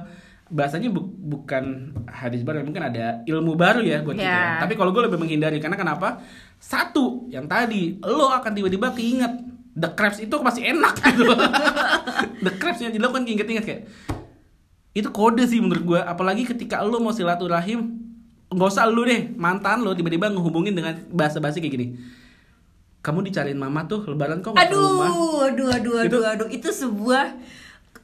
bahasanya 0.46 0.88
bu- 0.88 1.14
bukan 1.24 1.64
hadis 2.06 2.42
baru, 2.42 2.62
mungkin 2.62 2.84
ada 2.84 3.22
ilmu 3.24 3.54
baru 3.54 3.80
ya 3.80 4.02
buat 4.02 4.14
kita. 4.14 4.24
Ya. 4.24 4.34
ya. 4.34 4.60
Tapi 4.60 4.74
kalau 4.74 4.90
gue 4.90 5.02
lebih 5.02 5.16
menghindari 5.16 5.58
karena 5.58 5.74
kenapa? 5.74 6.18
Satu, 6.56 7.26
yang 7.28 7.44
tadi 7.44 7.98
lo 8.00 8.28
akan 8.28 8.50
tiba-tiba 8.50 8.90
keinget 8.90 9.32
The 9.74 9.90
crabs 9.90 10.18
itu 10.18 10.30
masih 10.38 10.70
enak 10.70 10.94
gitu. 11.02 11.34
The 12.46 12.52
crabsnya 12.54 12.88
jadi 12.88 13.00
lo 13.00 13.10
kan 13.10 13.22
inget-inget 13.22 13.64
kayak 13.64 13.82
itu 14.92 15.10
kode 15.10 15.42
sih 15.44 15.58
menurut 15.58 15.82
gue 15.84 15.98
apalagi 15.98 16.46
ketika 16.46 16.78
lo 16.78 17.02
mau 17.02 17.10
silaturahim 17.10 18.03
nggak 18.48 18.68
usah 18.68 18.84
lu 18.86 19.02
deh 19.02 19.32
mantan 19.34 19.80
lo 19.80 19.92
tiba-tiba 19.92 20.28
ngehubungin 20.28 20.72
dengan 20.72 20.94
bahasa 21.08 21.38
basi 21.38 21.58
kayak 21.58 21.72
gini. 21.72 21.86
Kamu 23.00 23.20
dicariin 23.20 23.56
mama 23.56 23.84
tuh 23.84 24.00
lebaran 24.06 24.40
kok 24.40 24.52
ke 24.52 24.64
rumah 24.66 25.12
Aduh, 25.12 25.44
aduh, 25.44 25.68
aduh, 25.70 25.94
aduh, 25.98 26.04
Itu- 26.04 26.24
aduh, 26.24 26.48
itu 26.50 26.68
sebuah 26.70 27.36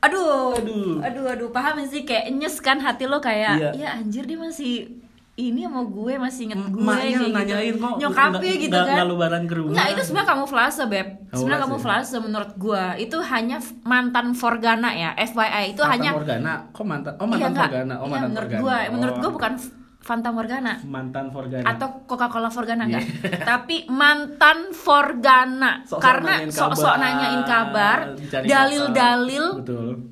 Aduh, 0.00 0.56
Aduh. 0.56 0.96
aduh, 0.98 1.24
aduh, 1.26 1.48
paham 1.50 1.76
sih? 1.84 2.02
Kayak 2.02 2.32
nyes 2.32 2.56
kan 2.58 2.76
hati 2.78 3.04
lo 3.04 3.16
kayak, 3.18 3.52
Iya. 3.54 3.70
ya 3.74 3.88
anjir 3.94 4.24
dia 4.24 4.32
masih 4.34 4.96
ini 5.34 5.60
sama 5.62 5.84
gue 5.86 6.16
masih 6.16 6.48
inget 6.48 6.60
gue 6.62 6.80
Emaknya 6.80 7.16
kayak 7.18 7.32
nanyain 7.34 7.68
gitu. 7.70 7.80
kok 7.82 7.96
nyokapnya 7.98 8.54
gitu 8.58 8.72
kan. 8.74 8.88
nggak 8.90 9.06
lebaran 9.06 9.42
ke 9.42 9.54
rumah. 9.54 9.72
Nggak, 9.72 9.86
itu 9.90 10.00
sebenarnya 10.02 10.28
kamu 10.30 10.44
flase 10.46 10.82
beb. 10.86 11.08
Sebenarnya 11.30 11.62
kamu 11.62 11.76
flase 11.78 12.16
menurut 12.18 12.52
gue 12.56 12.84
itu 12.98 13.16
hanya 13.22 13.56
mantan 13.82 14.26
forgana 14.32 14.88
ya 14.90 15.10
FYI 15.14 15.64
itu 15.70 15.80
Mantan 15.80 15.92
hanya 15.94 16.10
Morgana 16.14 16.52
kok 16.66 16.84
mantan 16.86 17.12
oh 17.14 17.24
Iya, 17.24 17.28
mantan 17.30 17.48
nggak. 17.50 17.68
Morgana 17.68 17.94
oh 17.94 18.00
Iya, 18.00 18.08
mantan 18.10 18.24
menurut 18.26 18.48
Morgana 18.48 18.60
gue 18.62 18.78
menurut 18.90 19.12
Oh. 19.12 19.20
gue 19.22 19.30
bukan 19.30 19.52
Fanta 20.00 20.32
Morgana. 20.32 20.80
Mantan 20.82 21.28
Morgana 21.28 21.62
atau 21.62 22.02
Coca-Cola 22.04 22.48
Forgana 22.48 22.88
enggak? 22.88 23.04
Iya. 23.04 23.44
tapi 23.52 23.84
mantan 23.86 24.72
Forgana. 24.72 25.84
Sok-sok 25.84 26.00
karena 26.00 26.32
nanyain 26.40 26.50
sok-sok 26.50 26.94
nanyain 26.96 27.42
kabar 27.44 27.98
dalil-dalil 28.40 29.44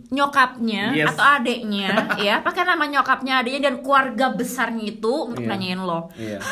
nyokapnya 0.09 0.93
Yes. 0.93 1.09
atau 1.11 1.25
adeknya 1.35 1.89
ya 2.27 2.41
pakai 2.41 2.65
nama 2.65 2.85
nyokapnya 2.85 3.41
adeknya 3.41 3.61
dan 3.67 3.81
keluarga 3.81 4.31
besarnya 4.31 4.85
itu 4.91 5.15
untuk 5.27 5.41
Iya. 5.41 5.51
nanyain 5.51 5.81
lo. 5.81 6.13
Iya. 6.15 6.39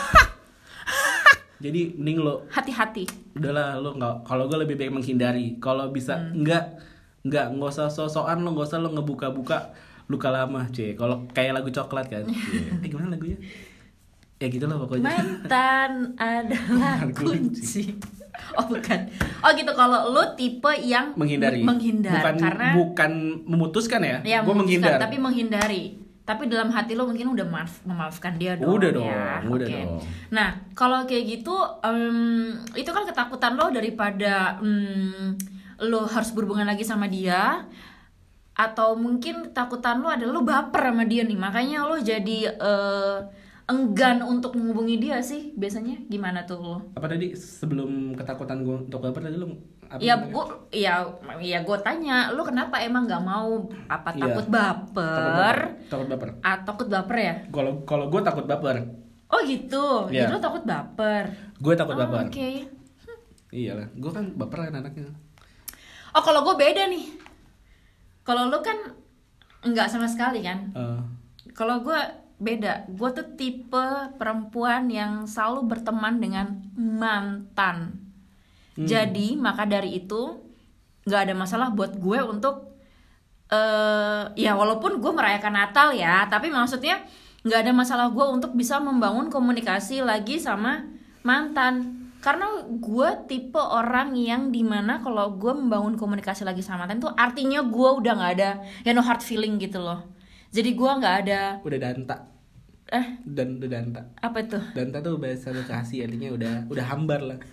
Jadi 1.56 1.92
mending 1.92 2.18
lo 2.18 2.44
hati-hati. 2.48 3.04
Udahlah 3.32 3.76
lo 3.76 3.96
nggak 3.96 4.14
kalau 4.24 4.44
gue 4.44 4.58
lebih 4.58 4.76
baik 4.76 4.92
menghindari. 4.92 5.56
Kalau 5.56 5.88
bisa 5.88 6.16
Hmm. 6.16 6.40
nggak 6.40 6.64
nggak 7.22 7.46
nggak 7.52 7.68
usah 7.68 7.88
sosokan 7.88 8.40
lo 8.40 8.52
nggak 8.52 8.66
usah 8.66 8.78
lo 8.78 8.92
ngebuka-buka 8.92 9.72
luka 10.06 10.28
lama 10.30 10.66
cuy. 10.70 10.94
Kalau 10.94 11.26
kayak 11.34 11.52
lagu 11.62 11.70
coklat 11.70 12.06
kan. 12.06 12.24
Iya. 12.26 12.78
eh 12.84 12.88
gimana 12.88 13.14
lagunya? 13.14 13.38
Ya 14.36 14.46
gitu 14.52 14.68
lah 14.68 14.76
pokoknya. 14.76 15.04
Mantan 15.08 15.92
adalah 16.20 16.96
kunci. 17.16 17.96
Oh 18.52 18.68
bukan. 18.68 19.00
Oh 19.40 19.50
gitu. 19.56 19.72
Kalau 19.72 20.12
lo 20.12 20.36
tipe 20.36 20.68
yang 20.84 21.16
menghindari. 21.16 21.64
menghindar. 21.64 22.20
Bukan 22.20 22.34
karena 22.36 22.68
bukan 22.76 23.12
memutuskan 23.48 24.00
ya, 24.04 24.18
ya 24.20 24.38
gue 24.44 24.54
menghindar. 24.54 25.00
tapi 25.00 25.16
menghindari. 25.16 25.84
Tapi 26.26 26.50
dalam 26.50 26.74
hati 26.74 26.98
lo 26.98 27.06
mungkin 27.06 27.38
udah 27.38 27.46
maaf 27.46 27.86
memaafkan 27.86 28.34
dia 28.34 28.58
dong 28.58 28.66
Udah 28.66 28.90
dong, 28.90 29.06
ya. 29.06 29.46
udah 29.46 29.66
dong. 29.70 30.02
nah 30.34 30.58
kalau 30.74 31.06
kayak 31.06 31.22
gitu 31.38 31.54
em, 31.86 32.50
itu 32.74 32.90
kan 32.90 33.06
ketakutan 33.06 33.54
lo 33.54 33.70
daripada 33.70 34.58
em, 34.58 35.38
lo 35.86 36.02
harus 36.02 36.34
berhubungan 36.34 36.66
lagi 36.66 36.82
sama 36.82 37.06
dia 37.06 37.62
atau 38.56 38.96
mungkin 38.96 39.44
ketakutan 39.44 40.00
lo 40.00 40.08
adalah 40.08 40.32
lo 40.32 40.42
baper 40.42 40.82
sama 40.88 41.04
dia 41.04 41.22
nih 41.22 41.36
makanya 41.36 41.84
lo 41.84 41.96
jadi 41.96 42.38
eh, 42.50 43.18
enggan 43.66 44.22
untuk 44.22 44.56
menghubungi 44.56 44.96
dia 44.96 45.20
sih 45.20 45.52
biasanya 45.52 46.08
gimana 46.08 46.42
tuh 46.42 46.58
lo 46.58 46.76
apa 46.94 47.04
tadi 47.06 47.34
sebelum 47.34 48.16
ketakutan 48.16 48.62
gue 48.62 48.76
untuk 48.82 49.00
baper 49.00 49.22
tadi 49.22 49.36
lo 49.36 49.52
apa 49.86 50.02
Ya, 50.02 50.18
gua, 50.18 50.66
ya, 50.68 51.06
ya 51.38 51.62
gue 51.62 51.78
tanya, 51.78 52.34
lu 52.34 52.42
kenapa 52.42 52.82
emang 52.82 53.06
nggak 53.06 53.22
mau 53.22 53.70
apa 53.86 54.10
Iya. 54.10 54.34
takut 54.34 54.42
takut 54.42 54.50
baper? 54.50 55.56
takut 55.86 56.06
baper 56.08 56.28
Ah, 56.42 56.56
takut 56.58 56.88
baper 56.88 57.16
ya? 57.16 57.34
kalau 57.48 57.72
kalau 57.84 58.06
gue 58.08 58.18
takut 58.20 58.42
baper 58.44 58.82
Oh 59.26 59.42
gitu, 59.42 60.06
Iya. 60.08 60.26
jadi 60.26 60.32
lu 60.32 60.40
takut 60.40 60.62
baper. 60.62 61.30
gue 61.54 61.74
takut 61.76 61.94
Oh, 61.94 62.00
baper 62.00 62.26
Oke. 62.26 62.66
iyalah 63.52 63.86
gue 63.92 64.10
kan 64.10 64.26
baperan 64.32 64.72
anaknya 64.72 65.06
Oh 66.10 66.22
kalau 66.24 66.40
gue 66.42 66.56
beda 66.56 66.88
nih. 66.88 67.15
Kalau 68.26 68.50
lu 68.50 68.58
kan 68.58 68.74
nggak 69.62 69.86
sama 69.86 70.10
sekali 70.10 70.42
kan? 70.42 70.74
Eh, 70.74 71.00
Kalau 71.54 71.80
gue 71.80 71.96
beda, 72.36 72.84
gue 72.90 73.10
tuh 73.16 73.26
tipe 73.38 73.86
perempuan 74.20 74.90
yang 74.92 75.24
selalu 75.24 75.72
berteman 75.72 76.20
dengan 76.20 76.46
mantan. 76.76 77.96
Hmm. 78.76 78.84
Jadi 78.84 79.38
maka 79.40 79.64
dari 79.64 80.04
itu 80.04 80.42
nggak 81.06 81.30
ada 81.30 81.34
masalah 81.38 81.68
buat 81.72 81.96
gue 81.96 82.18
untuk 82.26 82.76
eh 83.46 84.26
ya 84.34 84.58
walaupun 84.58 84.98
gue 84.98 85.12
merayakan 85.14 85.54
Natal 85.54 85.94
ya, 85.94 86.26
tapi 86.26 86.50
maksudnya 86.50 87.00
nggak 87.46 87.62
ada 87.62 87.72
masalah 87.72 88.10
gue 88.10 88.26
untuk 88.26 88.58
bisa 88.58 88.82
membangun 88.82 89.30
komunikasi 89.30 90.02
lagi 90.02 90.42
sama 90.42 90.82
mantan. 91.22 92.05
Karena 92.26 92.46
gue 92.66 93.10
tipe 93.30 93.62
orang 93.62 94.18
yang 94.18 94.50
di 94.50 94.66
mana 94.66 94.98
kalau 94.98 95.38
gue 95.38 95.52
membangun 95.54 95.94
komunikasi 95.94 96.42
lagi 96.42 96.58
sama 96.58 96.82
mantan 96.82 96.98
tuh 96.98 97.14
artinya 97.14 97.62
gue 97.62 97.90
udah 98.02 98.12
nggak 98.18 98.32
ada 98.34 98.50
ya 98.82 98.90
no 98.90 98.98
hard 98.98 99.22
feeling 99.22 99.62
gitu 99.62 99.78
loh. 99.78 100.02
Jadi 100.50 100.74
gue 100.74 100.90
nggak 100.90 101.16
ada 101.22 101.62
udah 101.62 101.78
danta 101.78 102.16
eh 102.86 103.06
dan 103.22 103.58
udah 103.58 103.70
danta 103.70 104.02
apa 104.22 104.38
tuh? 104.46 104.62
danta 104.70 105.02
tuh 105.02 105.18
bahasa 105.18 105.50
bekasi 105.50 106.06
artinya 106.06 106.30
udah 106.34 106.54
udah 106.66 106.84
hambar 106.86 107.18
lah 107.22 107.38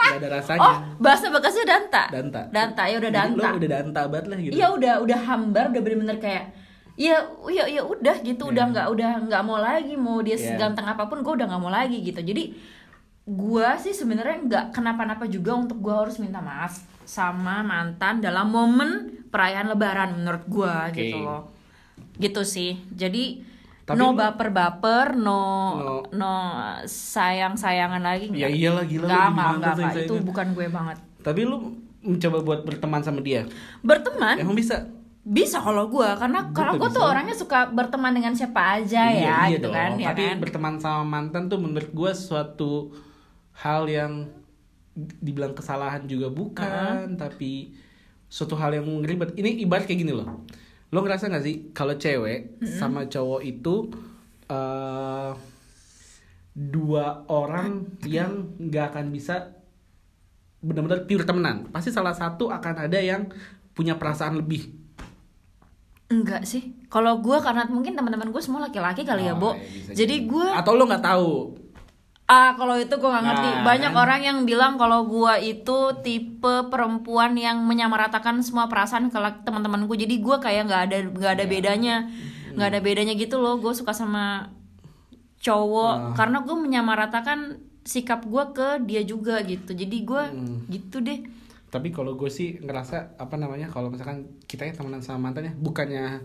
Gak 0.00 0.26
ada 0.26 0.42
rasanya. 0.42 0.64
Oh, 0.64 0.76
bahasa 0.98 1.30
bekasnya 1.30 1.64
danta. 1.70 2.02
Danta. 2.10 2.42
Danta, 2.50 2.82
ya 2.88 2.96
udah 2.98 3.12
Jadi 3.14 3.20
danta. 3.30 3.46
Lo 3.46 3.56
udah 3.62 3.70
danta 3.70 4.00
banget 4.10 4.26
lah 4.26 4.38
gitu. 4.42 4.52
Iya 4.58 4.66
udah 4.74 4.94
udah 5.06 5.18
hambar 5.22 5.64
udah 5.70 5.80
bener-bener 5.86 6.18
kayak 6.18 6.44
ya 6.98 7.16
ya 7.48 7.64
ya 7.64 7.80
udah 7.80 8.16
gitu 8.20 8.50
udah 8.50 8.64
nggak 8.74 8.86
udah 8.92 9.10
nggak 9.24 9.42
mau 9.46 9.56
lagi 9.56 9.94
mau 9.96 10.20
dia 10.20 10.36
Iya. 10.36 10.52
seganteng 10.52 10.84
apa 10.84 11.08
pun 11.08 11.24
gue 11.24 11.32
udah 11.32 11.46
nggak 11.48 11.62
mau 11.62 11.72
lagi 11.72 12.02
gitu 12.04 12.20
jadi 12.20 12.52
gue 13.30 13.68
sih 13.78 13.92
sebenarnya 13.92 14.36
nggak 14.40 14.64
kenapa-napa 14.72 15.24
juga 15.24 15.54
untuk 15.54 15.78
gue 15.78 15.94
harus 15.94 16.18
minta 16.18 16.40
maaf 16.40 16.74
sama 17.04 17.62
mantan 17.62 18.18
dalam 18.18 18.48
momen 18.48 18.90
perayaan 19.26 19.68
lebaran 19.68 20.14
menurut 20.14 20.44
gue 20.44 20.74
Oke. 20.88 20.98
gitu 21.00 21.16
loh 21.20 21.42
gitu 22.16 22.42
sih 22.42 22.74
jadi 22.90 23.46
Tapi 23.82 23.96
no 23.96 24.12
baper-baper 24.12 25.14
no 25.16 25.42
No. 25.72 25.94
no 26.12 26.34
sayang-sayangan 26.84 27.98
lagi 28.00 28.26
Ya 28.28 28.46
nggak. 28.46 28.50
iyalah, 28.52 28.84
gila, 28.84 29.00
lu 29.00 29.06
nggak 29.06 29.18
gimana 29.20 29.30
nggak 29.30 29.34
nggak, 29.34 29.58
nggak. 29.60 29.74
sayang-sayangan? 29.76 30.10
itu 30.10 30.14
bukan 30.24 30.46
gue 30.50 30.66
banget 30.68 30.98
Tapi 31.20 31.40
lu 31.42 31.56
mencoba 32.00 32.38
buat 32.40 32.60
berteman 32.62 33.00
sama 33.00 33.20
dia. 33.20 33.42
berteman 33.80 34.36
Emang 34.36 34.54
bisa? 34.54 34.88
bisa 35.22 35.60
kalau 35.60 35.84
gue 35.86 36.08
karena 36.16 36.40
Gua 36.42 36.54
karena 36.56 36.70
nggak 36.72 36.80
gue 36.80 36.90
tuh 36.90 37.04
orangnya 37.04 37.36
suka 37.36 37.68
berteman 37.68 38.10
dengan 38.10 38.32
siapa 38.32 38.60
aja 38.74 39.02
ya 39.04 39.12
iya, 39.12 39.36
iya 39.44 39.52
gitu 39.52 39.68
dong. 39.68 39.74
kan 39.74 39.90
ya 39.94 40.08
Tapi 40.10 40.22
kan 40.24 40.36
berteman 40.38 40.74
sama 40.76 41.02
mantan 41.04 41.42
tuh 41.46 41.58
menurut 41.58 41.90
gue 41.90 42.10
suatu 42.10 42.88
hal 43.60 43.84
yang 43.86 44.12
dibilang 44.96 45.52
kesalahan 45.52 46.04
juga 46.04 46.28
bukan, 46.28 47.14
tapi 47.14 47.76
suatu 48.26 48.56
hal 48.56 48.74
yang 48.74 48.86
ribet. 49.00 49.32
Ini 49.34 49.62
ibarat 49.62 49.84
kayak 49.84 50.00
gini 50.00 50.12
loh. 50.12 50.44
Lo 50.90 51.00
ngerasa 51.00 51.30
gak 51.30 51.44
sih 51.44 51.70
kalau 51.70 51.94
cewek 51.94 52.58
sama 52.66 53.06
cowok 53.06 53.40
itu 53.42 53.74
eh 54.46 55.32
dua 56.50 57.22
orang 57.30 57.86
yang 58.02 58.58
nggak 58.58 58.90
akan 58.90 59.06
bisa 59.08 59.54
benar-benar 60.58 61.06
pure 61.06 61.22
temenan. 61.22 61.70
Pasti 61.70 61.94
salah 61.94 62.12
satu 62.12 62.50
akan 62.50 62.90
ada 62.90 62.98
yang 62.98 63.30
punya 63.70 63.94
perasaan 63.94 64.36
lebih. 64.36 64.76
enggak 66.10 66.42
sih 66.42 66.74
kalau 66.90 67.22
gue 67.22 67.38
karena 67.38 67.70
mungkin 67.70 67.94
teman-teman 67.94 68.34
gue 68.34 68.42
semua 68.42 68.66
laki-laki 68.66 69.06
kali 69.06 69.30
ya 69.30 69.34
Oh, 69.38 69.38
bo 69.38 69.50
iya, 69.54 69.62
bisa 69.62 69.90
jadi 69.94 70.26
gue 70.26 70.42
atau 70.42 70.74
lo 70.74 70.82
nggak 70.82 71.06
tahu 71.06 71.30
ah 72.30 72.54
kalau 72.54 72.78
itu 72.78 72.94
gue 72.94 73.10
nggak 73.10 73.24
ngerti. 73.24 73.48
Nah, 73.50 73.62
banyak 73.66 73.90
kan. 73.90 73.98
orang 73.98 74.20
yang 74.22 74.38
bilang 74.44 74.78
kalau 74.78 75.02
gue 75.04 75.34
itu 75.42 75.78
tipe 76.00 76.70
perempuan 76.70 77.34
yang 77.34 77.58
menyamaratakan 77.60 78.38
semua 78.40 78.70
perasaan 78.70 79.10
ke 79.10 79.18
lak- 79.18 79.42
teman-teman 79.42 79.82
gue 79.84 79.96
jadi 79.98 80.14
gue 80.16 80.36
kayak 80.38 80.62
nggak 80.64 80.82
ada 80.86 80.98
nggak 81.10 81.32
ada 81.32 81.44
bedanya. 81.44 81.96
Nggak 82.50 82.68
ada 82.68 82.80
bedanya 82.80 83.14
gitu 83.14 83.36
loh. 83.36 83.58
Gue 83.58 83.74
suka 83.74 83.90
sama 83.90 84.46
cowok. 85.38 85.92
Ah. 85.92 86.14
karena 86.14 86.38
gue 86.40 86.54
menyamaratakan 86.54 87.38
sikap 87.82 88.22
gue 88.22 88.44
ke 88.52 88.68
dia 88.84 89.02
juga 89.02 89.40
gitu. 89.42 89.72
Jadi 89.72 89.96
gue 90.00 90.22
Hmm. 90.22 90.68
gitu 90.68 91.00
deh. 91.00 91.24
Tapi 91.66 91.88
kalau 91.88 92.14
gue 92.14 92.28
sih 92.28 92.58
ngerasa 92.58 93.16
apa 93.16 93.34
namanya 93.34 93.66
kalau 93.66 93.88
misalkan 93.88 94.26
kita 94.44 94.62
ya 94.64 94.72
temenan 94.72 95.00
sama 95.00 95.26
mantannya 95.26 95.54
bukannya 95.56 96.22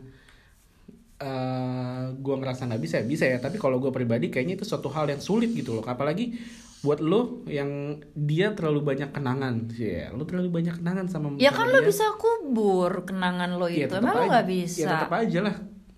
eh 1.18 2.04
gue 2.14 2.36
ngerasa 2.36 2.66
nggak 2.66 2.82
bisa 2.82 2.96
ya 3.00 3.06
bisa 3.06 3.24
ya 3.26 3.38
tapi 3.38 3.56
kalau 3.56 3.78
gue 3.78 3.88
pribadi 3.90 4.28
kayaknya 4.28 4.56
itu 4.56 4.66
suatu 4.66 4.88
hal 4.88 5.08
yang 5.08 5.20
sulit 5.20 5.48
gitu 5.50 5.74
loh 5.74 5.86
apalagi 5.86 6.36
buat 6.82 7.00
lo 7.00 7.22
yang 7.48 7.96
dia 8.14 8.52
terlalu 8.52 8.84
banyak 8.86 9.10
kenangan 9.10 9.72
ya 9.72 10.12
lo 10.12 10.22
terlalu 10.22 10.52
banyak 10.54 10.76
kenangan 10.78 11.08
sama 11.08 11.34
Ya 11.38 11.50
kan 11.50 11.66
lo 11.66 11.80
dia. 11.80 11.88
bisa 11.88 12.06
kubur 12.14 13.04
kenangan 13.04 13.56
lo 13.56 13.66
Ya, 13.66 13.88
itu. 13.88 13.96
tetep 13.96 14.04
Emang 14.04 14.14
lo 14.14 14.22
aja. 14.22 14.34
gak 14.36 14.48
bisa? 14.48 14.78
ya 14.78 14.88
tetap 14.92 15.12
aja 15.14 15.40
lah 15.42 15.56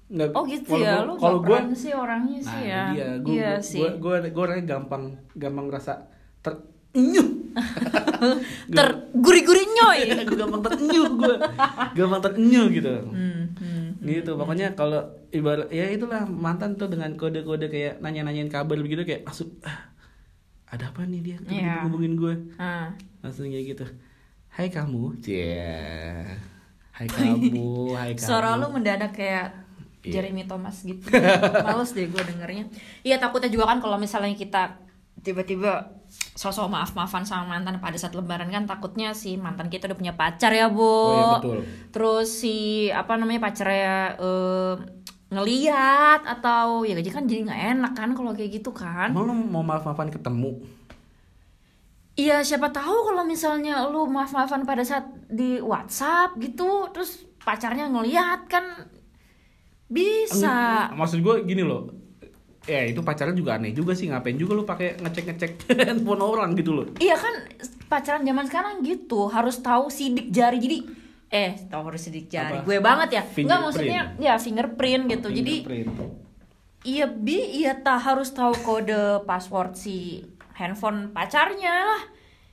nggak 0.07 0.29
Oh 0.31 0.43
gitu 0.45 0.69
ya, 0.77 1.03
lo 1.03 1.13
kalau 1.17 1.39
gue 1.41 1.59
sih 1.75 1.91
orangnya 1.91 2.39
nah 2.39 2.47
sih 2.47 2.61
itu 2.61 2.69
ya. 2.69 2.83
dia 2.87 3.07
gue 3.19 3.33
iya 3.33 3.51
gue 3.51 3.65
sih. 3.65 3.81
gue 3.99 4.39
orangnya 4.39 4.65
gampang 4.69 5.03
gampang 5.33 5.65
ngerasa 5.67 5.93
terenyuh 6.39 6.76
Ter 8.69 8.87
guri-guri 9.11 9.63
nyoy. 9.67 9.99
gue 10.27 10.35
gampang 10.35 10.61
terenyuh 10.63 11.07
gue 11.11 11.35
gampang 11.93 12.21
terenyuh 12.21 12.67
gitu 12.69 12.89
Hmm, 13.07 13.53
hmm. 13.53 13.87
gitu 14.03 14.31
pokoknya 14.33 14.73
kalau 14.73 15.01
ibarat 15.29 15.69
ya 15.69 15.87
itulah 15.87 16.25
mantan 16.25 16.73
tuh 16.73 16.87
dengan 16.87 17.13
kode-kode 17.13 17.67
kayak 17.67 17.99
nanya-nanyain 17.99 18.47
kabar 18.47 18.75
begitu 18.75 19.03
kayak 19.03 19.23
langsung 19.23 19.53
ah, 19.61 19.89
ada 20.67 20.89
apa 20.89 21.03
nih 21.03 21.21
dia 21.23 21.37
Iya. 21.43 21.73
ngomongin 21.83 22.13
gue 22.13 22.33
Ah. 22.55 22.93
langsung 23.19 23.47
kayak 23.47 23.65
gitu 23.69 23.85
hai 24.51 24.67
kamu 24.67 25.17
cie 25.19 26.25
hai 26.91 27.07
kamu 27.11 27.93
hai 27.93 28.11
kamu 28.13 28.21
Suara 28.23 28.55
lo 28.55 28.69
mendadak 28.69 29.13
kayak 29.13 29.65
Iya. 29.99 30.23
Jeremy 30.23 30.47
Thomas 30.47 30.87
gitu. 30.87 31.03
Males 31.59 31.91
deh 31.91 32.07
gue 32.07 32.21
dengernya. 32.23 32.71
Iya 33.01 33.19
takutnya 33.19 33.51
juga 33.51 33.67
kan 33.67 33.83
kalau 33.83 33.99
misalnya 33.99 34.31
kita 34.31 34.79
tiba-tiba 35.21 35.97
sosok 36.37 36.71
maaf-maafan 36.71 37.27
sama 37.27 37.57
mantan 37.57 37.81
pada 37.83 37.97
saat 37.99 38.15
lebaran 38.15 38.47
kan 38.47 38.63
takutnya 38.63 39.11
si 39.11 39.35
mantan 39.35 39.67
kita 39.67 39.91
udah 39.91 39.97
punya 39.97 40.13
pacar 40.15 40.53
ya, 40.53 40.71
Bu. 40.71 40.81
Oh 40.81 41.11
iya, 41.13 41.25
betul. 41.41 41.57
Terus 41.91 42.27
si 42.29 42.87
apa 42.93 43.17
namanya 43.19 43.49
pacarnya 43.49 44.15
eh, 44.15 44.73
ngeliat 45.27 46.23
atau 46.23 46.87
ya 46.87 46.95
jadi 46.95 47.09
kan 47.11 47.27
jadi 47.27 47.43
nggak 47.43 47.63
enak 47.75 47.93
kan 47.97 48.09
kalau 48.15 48.31
kayak 48.31 48.61
gitu 48.61 48.71
kan. 48.71 49.11
Lo 49.11 49.27
mau 49.27 49.65
maaf-maafan 49.65 50.13
ketemu 50.13 50.63
Iya 52.17 52.41
siapa 52.41 52.73
tahu 52.73 53.13
kalau 53.13 53.21
misalnya 53.29 53.85
lu 53.93 54.09
maaf-maafan 54.09 54.65
pada 54.65 54.81
saat 54.81 55.05
di 55.29 55.61
WhatsApp 55.61 56.33
gitu 56.41 56.89
terus 56.89 57.29
pacarnya 57.45 57.93
ngeliat 57.93 58.49
kan 58.49 58.65
bisa. 59.85 60.89
Maksud 60.97 61.21
gue 61.21 61.45
gini 61.45 61.61
loh 61.61 62.06
ya 62.67 62.83
itu 62.83 62.99
pacaran 62.99 63.31
juga 63.31 63.55
aneh 63.55 63.71
juga 63.71 63.95
sih 63.95 64.07
ngapain 64.07 64.35
juga 64.35 64.53
lu 64.53 64.63
pakai 64.63 64.99
ngecek-ngecek 64.99 65.51
handphone 65.87 66.19
orang 66.19 66.51
gitu 66.53 66.71
loh 66.73 66.85
Iya 66.97 67.15
kan 67.15 67.33
pacaran 67.87 68.21
zaman 68.21 68.45
sekarang 68.45 68.73
gitu 68.81 69.25
harus 69.27 69.57
tahu 69.57 69.87
sidik 69.87 70.27
jari 70.29 70.59
jadi 70.59 70.77
eh 71.27 71.51
tahu 71.65 71.87
harus 71.87 72.01
sidik 72.01 72.27
jari 72.27 72.59
Apa? 72.59 72.63
gue 72.63 72.77
banget 72.77 73.09
ya 73.13 73.23
Fingerprint. 73.23 73.47
nggak 73.47 73.59
maksudnya 73.61 74.01
ya 74.17 74.33
fingerprint 74.37 75.03
gitu 75.07 75.27
jadi 75.29 75.53
Fingerprint. 75.63 75.89
iya 76.83 77.05
bi 77.05 77.35
iya 77.57 77.73
tak 77.73 77.99
harus 78.01 78.31
tahu 78.31 78.51
kode 78.57 79.23
password 79.23 79.73
si 79.73 80.23
handphone 80.53 81.11
pacarnya 81.11 81.71
lah 81.85 82.01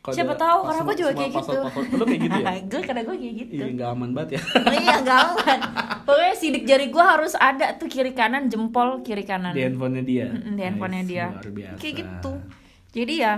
Kode 0.05 0.15
siapa 0.15 0.37
tahu 0.37 0.59
karena 0.63 0.81
gue 0.83 0.97
juga 0.97 1.13
kayak 1.15 1.33
gitu. 1.33 1.57
Lu 1.97 2.05
kayak 2.05 2.21
gitu 2.21 2.37
ya? 2.37 2.53
gue 2.71 2.81
karena 2.83 3.03
gue 3.03 3.17
kayak 3.17 3.35
gitu 3.41 3.53
Iya 3.57 3.65
nggak 3.73 3.89
aman 3.91 4.11
banget 4.13 4.31
ya. 4.31 4.41
iya 4.77 4.97
gampang 5.01 5.61
pokoknya 6.05 6.35
sidik 6.35 6.65
jari 6.65 6.87
gue 6.87 7.01
harus 7.03 7.33
ada 7.35 7.73
tuh 7.73 7.89
kiri 7.89 8.13
kanan 8.13 8.47
jempol 8.47 9.01
kiri 9.01 9.25
kanan 9.25 9.51
Di 9.51 9.65
handphonenya 9.65 10.05
dia. 10.05 10.27
Mm-mm, 10.29 10.53
di 10.53 10.63
handphonenya 10.63 11.01
Nice, 11.01 11.11
dia 11.11 11.27
Luar 11.31 11.49
biasa. 11.51 11.79
kayak 11.81 11.95
gitu 11.97 12.33
jadi 12.93 13.15
ya 13.17 13.33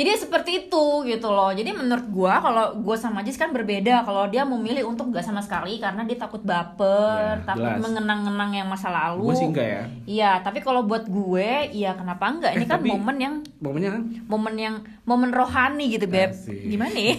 jadi 0.00 0.16
seperti 0.16 0.50
itu 0.62 0.84
gitu 1.04 1.28
loh 1.28 1.50
jadi 1.50 1.70
menurut 1.70 2.08
gua 2.08 2.40
kalau 2.40 2.64
gua 2.78 2.96
sama 2.96 3.20
Jis 3.20 3.36
kan 3.36 3.50
berbeda 3.50 4.00
kalau 4.00 4.24
dia 4.26 4.42
memilih 4.42 4.86
untuk 4.86 5.10
gak 5.10 5.20
sama 5.20 5.38
sekali 5.38 5.76
karena 5.76 6.00
dia 6.02 6.16
takut 6.16 6.40
baper 6.40 7.36
Ya, 7.36 7.44
takut 7.44 7.68
jelas. 7.68 7.82
mengenang-engenang 7.82 8.50
yang 8.54 8.66
masa 8.66 8.88
lalu 8.88 9.28
Gue 9.28 9.36
sih 9.36 9.46
enggak 9.46 9.68
ya. 9.68 9.82
iya 10.06 10.30
tapi 10.38 10.58
kalau 10.58 10.80
buat 10.82 11.04
gue 11.04 11.48
iya 11.70 11.92
kenapa 11.92 12.24
enggak 12.26 12.52
ini 12.54 12.64
Eh, 12.64 12.68
kan 12.68 12.80
momen 12.80 13.16
yang 13.18 13.34
Momennya 13.58 13.90
kan 13.92 14.02
momen 14.24 14.54
yang 14.56 14.74
momen 15.04 15.30
rohani 15.30 15.90
gitu 15.90 16.06
beb 16.06 16.32
Asik. 16.32 16.64
gimana 16.66 16.94
ya 16.94 17.14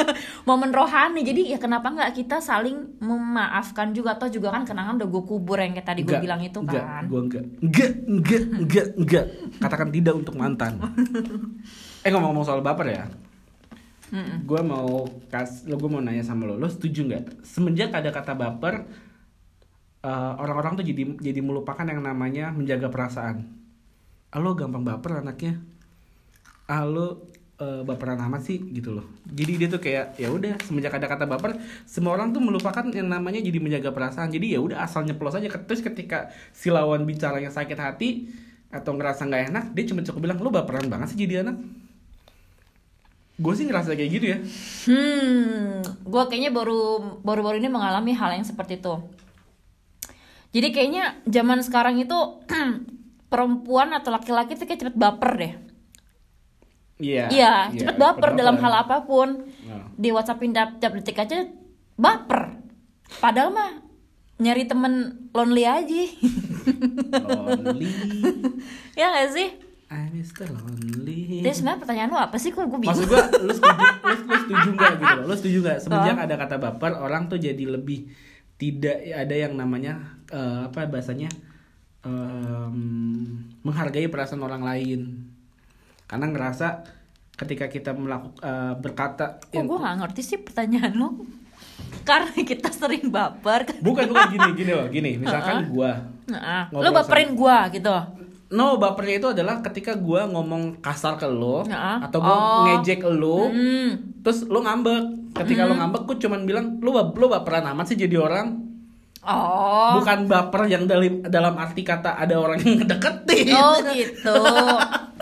momen 0.48 0.70
rohani 0.70 1.22
jadi 1.22 1.42
ya 1.48 1.58
kenapa 1.58 1.88
nggak 1.88 2.12
kita 2.14 2.36
saling 2.38 3.00
memaafkan 3.00 3.90
juga 3.90 4.12
atau 4.12 4.28
juga 4.28 4.50
kan 4.50 4.62
kenangan 4.62 4.94
udah 4.96 5.08
gue 5.08 5.22
kubur 5.24 5.56
yang 5.56 5.72
kayak 5.72 5.86
tadi 5.86 6.00
gue 6.00 6.10
Enggak, 6.10 6.22
bilang 6.22 6.40
itu 6.40 6.58
enggak, 6.58 6.82
kan 6.82 7.02
Gue 7.06 7.20
enggak. 7.22 7.44
Enggak, 7.58 7.90
enggak, 8.04 8.42
enggak, 8.52 8.86
enggak. 8.94 9.24
Katakan 9.56 9.88
tidak 9.90 10.14
untuk 10.14 10.34
mantan. 10.34 10.72
eh 12.06 12.10
ngomong-ngomong 12.14 12.46
soal 12.46 12.62
baper 12.62 12.86
ya. 12.94 13.04
Mm-mm. 14.14 14.46
Gue 14.46 14.62
mau 14.62 15.10
kas, 15.26 15.66
lo 15.66 15.74
gue 15.74 15.90
mau 15.90 15.98
nanya 15.98 16.22
sama 16.22 16.46
lo, 16.46 16.54
lo 16.54 16.70
setuju 16.70 17.10
nggak? 17.10 17.42
Semenjak 17.42 17.90
ada 17.90 18.14
kata 18.14 18.38
baper, 18.38 18.86
eh, 20.06 20.32
orang-orang 20.38 20.78
tuh 20.78 20.86
jadi 20.86 21.18
jadi 21.18 21.40
melupakan 21.42 21.82
yang 21.82 21.98
namanya 21.98 22.54
menjaga 22.54 22.86
perasaan. 22.86 23.50
Ah, 24.30 24.38
lo 24.38 24.54
gampang 24.54 24.86
baper 24.86 25.26
anaknya. 25.26 25.58
Ah 26.70 26.86
lo 26.86 27.26
eh, 27.58 27.82
baperan 27.82 28.22
amat 28.30 28.46
sih 28.46 28.62
gitu 28.70 28.94
loh. 28.94 29.06
Jadi 29.26 29.52
dia 29.58 29.68
tuh 29.74 29.82
kayak 29.82 30.14
ya 30.22 30.30
udah 30.30 30.54
semenjak 30.62 30.94
ada 30.94 31.10
kata 31.10 31.26
baper, 31.26 31.58
semua 31.82 32.14
orang 32.14 32.30
tuh 32.30 32.38
melupakan 32.38 32.86
yang 32.94 33.10
namanya 33.10 33.42
jadi 33.42 33.58
menjaga 33.58 33.90
perasaan. 33.90 34.30
Jadi 34.30 34.54
ya 34.54 34.62
udah 34.62 34.86
asal 34.86 35.02
nyeplos 35.02 35.34
aja. 35.34 35.50
Terus 35.50 35.82
ketika 35.82 36.30
si 36.54 36.70
lawan 36.70 37.02
bicaranya 37.02 37.50
sakit 37.50 37.78
hati 37.78 38.30
atau 38.70 38.94
ngerasa 38.94 39.26
nggak 39.26 39.42
enak, 39.50 39.64
dia 39.74 39.84
cuma 39.90 40.06
cukup 40.06 40.20
bilang 40.30 40.38
lo 40.38 40.54
baperan 40.54 40.86
banget 40.86 41.10
sih 41.14 41.18
jadi 41.26 41.42
anak. 41.42 41.58
Gue 43.36 43.52
sih 43.52 43.68
ngerasa 43.68 43.92
kayak 43.92 44.10
gitu 44.16 44.26
ya. 44.32 44.38
Hmm, 44.88 45.84
gue 45.84 46.22
kayaknya 46.32 46.50
baru 46.56 47.04
baru-baru 47.20 47.60
ini 47.60 47.68
mengalami 47.68 48.16
hal 48.16 48.32
yang 48.32 48.48
seperti 48.48 48.80
itu. 48.80 48.96
Jadi 50.56 50.68
kayaknya 50.72 51.20
zaman 51.28 51.60
sekarang 51.60 52.00
itu 52.00 52.16
perempuan 53.32 53.92
atau 53.92 54.08
laki-laki 54.08 54.56
tuh 54.56 54.64
kayak 54.64 54.80
cepet 54.80 54.96
baper 54.96 55.32
deh. 55.36 55.52
Iya. 56.96 57.28
Iya, 57.28 57.54
cepet 57.76 57.96
baper 58.00 58.32
dalam 58.32 58.56
hal 58.56 58.88
apa 58.88 59.04
pun. 59.04 59.52
Nah. 59.68 59.92
Di 60.00 60.08
WhatsAppin 60.16 60.56
tiap, 60.56 60.80
tiap 60.80 60.96
detik 60.96 61.20
aja 61.20 61.44
baper. 62.00 62.56
Padahal 63.20 63.52
mah 63.52 63.84
nyari 64.40 64.64
temen 64.64 65.28
lonely 65.36 65.68
aja. 65.68 66.02
Lonely. 67.20 67.88
ya 69.00 69.12
gak 69.12 69.28
sih? 69.36 69.65
Mr. 70.26 70.50
Lonely. 70.50 71.46
Jadi 71.46 71.54
sebenarnya 71.54 71.78
pertanyaan 71.78 72.08
lu 72.10 72.18
apa 72.18 72.36
sih 72.36 72.50
kok 72.50 72.66
gue 72.66 72.78
bingung? 72.82 72.90
Maksud 72.90 73.06
gua 73.06 73.22
lu 73.30 73.52
setuju, 73.54 73.78
lu, 73.78 74.14
lu 74.26 74.34
setuju 74.42 74.68
gak 74.74 74.92
gitu 74.98 75.14
loh? 75.14 75.24
Lu 75.24 75.34
setuju 75.38 75.58
gak 75.62 75.78
semenjak 75.78 76.16
ada 76.18 76.34
kata 76.34 76.56
baper 76.58 76.92
orang 76.98 77.22
tuh 77.30 77.38
jadi 77.38 77.64
lebih 77.64 78.10
tidak 78.58 78.98
ada 79.06 79.34
yang 79.36 79.54
namanya 79.54 80.02
eh, 80.28 80.66
apa 80.66 80.90
bahasanya 80.90 81.30
em, 82.02 82.76
menghargai 83.62 84.10
perasaan 84.10 84.42
orang 84.42 84.66
lain. 84.66 85.30
Karena 86.06 86.26
ngerasa 86.26 86.82
ketika 87.36 87.68
kita 87.68 87.94
melakukan 87.94 88.42
berkata 88.80 89.38
Kok 89.46 89.62
gue 89.62 89.78
gak 89.78 89.96
ngerti 90.02 90.20
sih 90.24 90.38
pertanyaan 90.42 90.90
lo? 90.96 91.08
Karena 92.02 92.34
kita 92.34 92.70
sering 92.70 93.10
baper 93.10 93.62
kan. 93.62 93.78
bukan 93.78 94.10
bukan 94.10 94.26
gini 94.32 94.48
gini 94.54 94.72
loh 94.74 94.86
gini 94.86 95.10
misalkan 95.18 95.70
gua 95.70 95.98
Nah, 96.26 96.66
Ngobrol 96.74 96.90
lo 96.90 96.98
baperin 96.98 97.38
gue 97.38 97.56
gitu. 97.78 97.96
No 98.48 98.76
bapernya 98.76 99.16
itu 99.16 99.28
adalah 99.32 99.58
ketika 99.60 99.94
gua 99.94 100.24
ngomong 100.24 100.78
kasar 100.78 101.14
ke 101.14 101.26
lo 101.26 101.64
Nah, 101.64 101.98
atau 102.00 102.18
gua 102.18 102.30
oh. 102.30 102.62
ngejek 102.70 103.02
lo 103.04 103.48
Hmm. 103.48 103.90
terus 104.20 104.44
lo 104.44 104.60
ngambek 104.60 105.02
ketika 105.34 105.64
lo 105.64 105.74
ngambek 105.74 106.02
gue 106.04 106.16
cuman 106.20 106.40
bilang 106.42 106.78
lo 106.78 106.90
lo 106.94 107.26
baperan 107.26 107.66
amat 107.68 107.86
sih 107.88 107.98
jadi 107.98 108.16
orang 108.16 108.62
Oh. 109.20 109.98
bukan 109.98 110.24
baper 110.24 110.66
yang 110.66 110.86
dalam 110.86 111.18
dalam 111.20 111.54
arti 111.56 111.82
kata 111.82 112.14
ada 112.14 112.36
orang 112.36 112.62
yang 112.62 112.78
ngedeketin 112.78 113.50
Oh 113.52 113.74
gitu. 113.88 114.38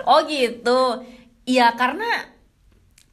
Oh 0.03 0.21
gitu. 0.23 0.81
Iya 1.43 1.73
karena 1.73 2.05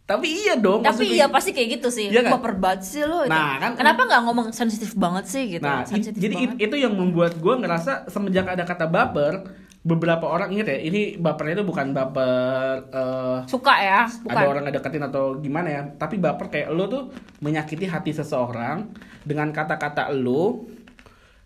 tapi 0.04 0.28
iya 0.28 0.60
dong 0.60 0.84
tapi 0.84 1.08
maksudnya- 1.08 1.15
iya 1.15 1.28
pasti 1.28 1.50
kayak 1.50 1.80
gitu 1.80 1.88
sih. 1.88 2.12
Iya 2.12 2.28
kan? 2.28 2.36
Baper 2.36 2.54
banget 2.58 2.82
sih 2.84 3.02
lo. 3.02 3.24
itu. 3.24 3.32
Nah, 3.32 3.56
kan- 3.58 3.80
Kenapa 3.80 4.04
nggak 4.04 4.21
ngomong 4.21 4.47
sensitif 4.52 4.91
banget 4.93 5.24
sih 5.26 5.43
gitu? 5.50 5.63
nah 5.63 5.88
sensitif 5.88 6.19
jadi 6.19 6.36
banget. 6.36 6.52
it- 6.52 6.67
itu 6.67 6.76
yang 6.78 6.91
membuat 6.91 7.34
gue 7.34 7.54
ngerasa 7.56 7.91
semenjak 8.08 8.43
ada 8.45 8.67
kata 8.67 8.86
baper 8.86 9.47
beberapa 9.82 10.30
orang 10.30 10.54
inget 10.54 10.67
ya 10.70 10.78
ini 10.78 11.02
bapernya 11.17 11.62
itu 11.62 11.65
bukan 11.65 11.89
baper 11.89 12.86
eh, 12.94 13.38
suka 13.50 13.74
ya, 13.82 14.02
bukan. 14.06 14.38
ada 14.38 14.46
orang 14.46 14.63
ngedeketin 14.70 15.04
atau 15.10 15.41
gimana 15.41 15.67
ya 15.74 15.82
tapi 15.98 16.22
baper 16.22 16.54
kayak 16.54 16.70
lo 16.70 16.86
tuh 16.86 17.04
menyakiti 17.41 17.89
hati 17.89 18.13
seseorang 18.13 18.94
dengan 19.26 19.50
kata-kata 19.50 20.13
lo 20.13 20.70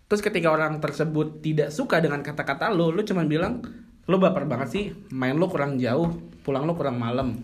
terus 0.04 0.20
ketika 0.20 0.52
orang 0.52 0.76
tersebut 0.84 1.40
tidak 1.40 1.72
suka 1.72 1.96
dengan 2.04 2.20
kata-kata 2.20 2.68
lo 2.68 2.92
lo 2.92 3.00
cuman 3.00 3.24
bilang 3.24 3.64
lo 4.04 4.20
baper 4.20 4.44
banget 4.44 4.68
sih 4.68 4.84
main 5.16 5.40
lo 5.40 5.48
kurang 5.48 5.80
jauh 5.80 6.12
pulang 6.44 6.68
lo 6.68 6.76
kurang 6.76 7.00
malam 7.00 7.32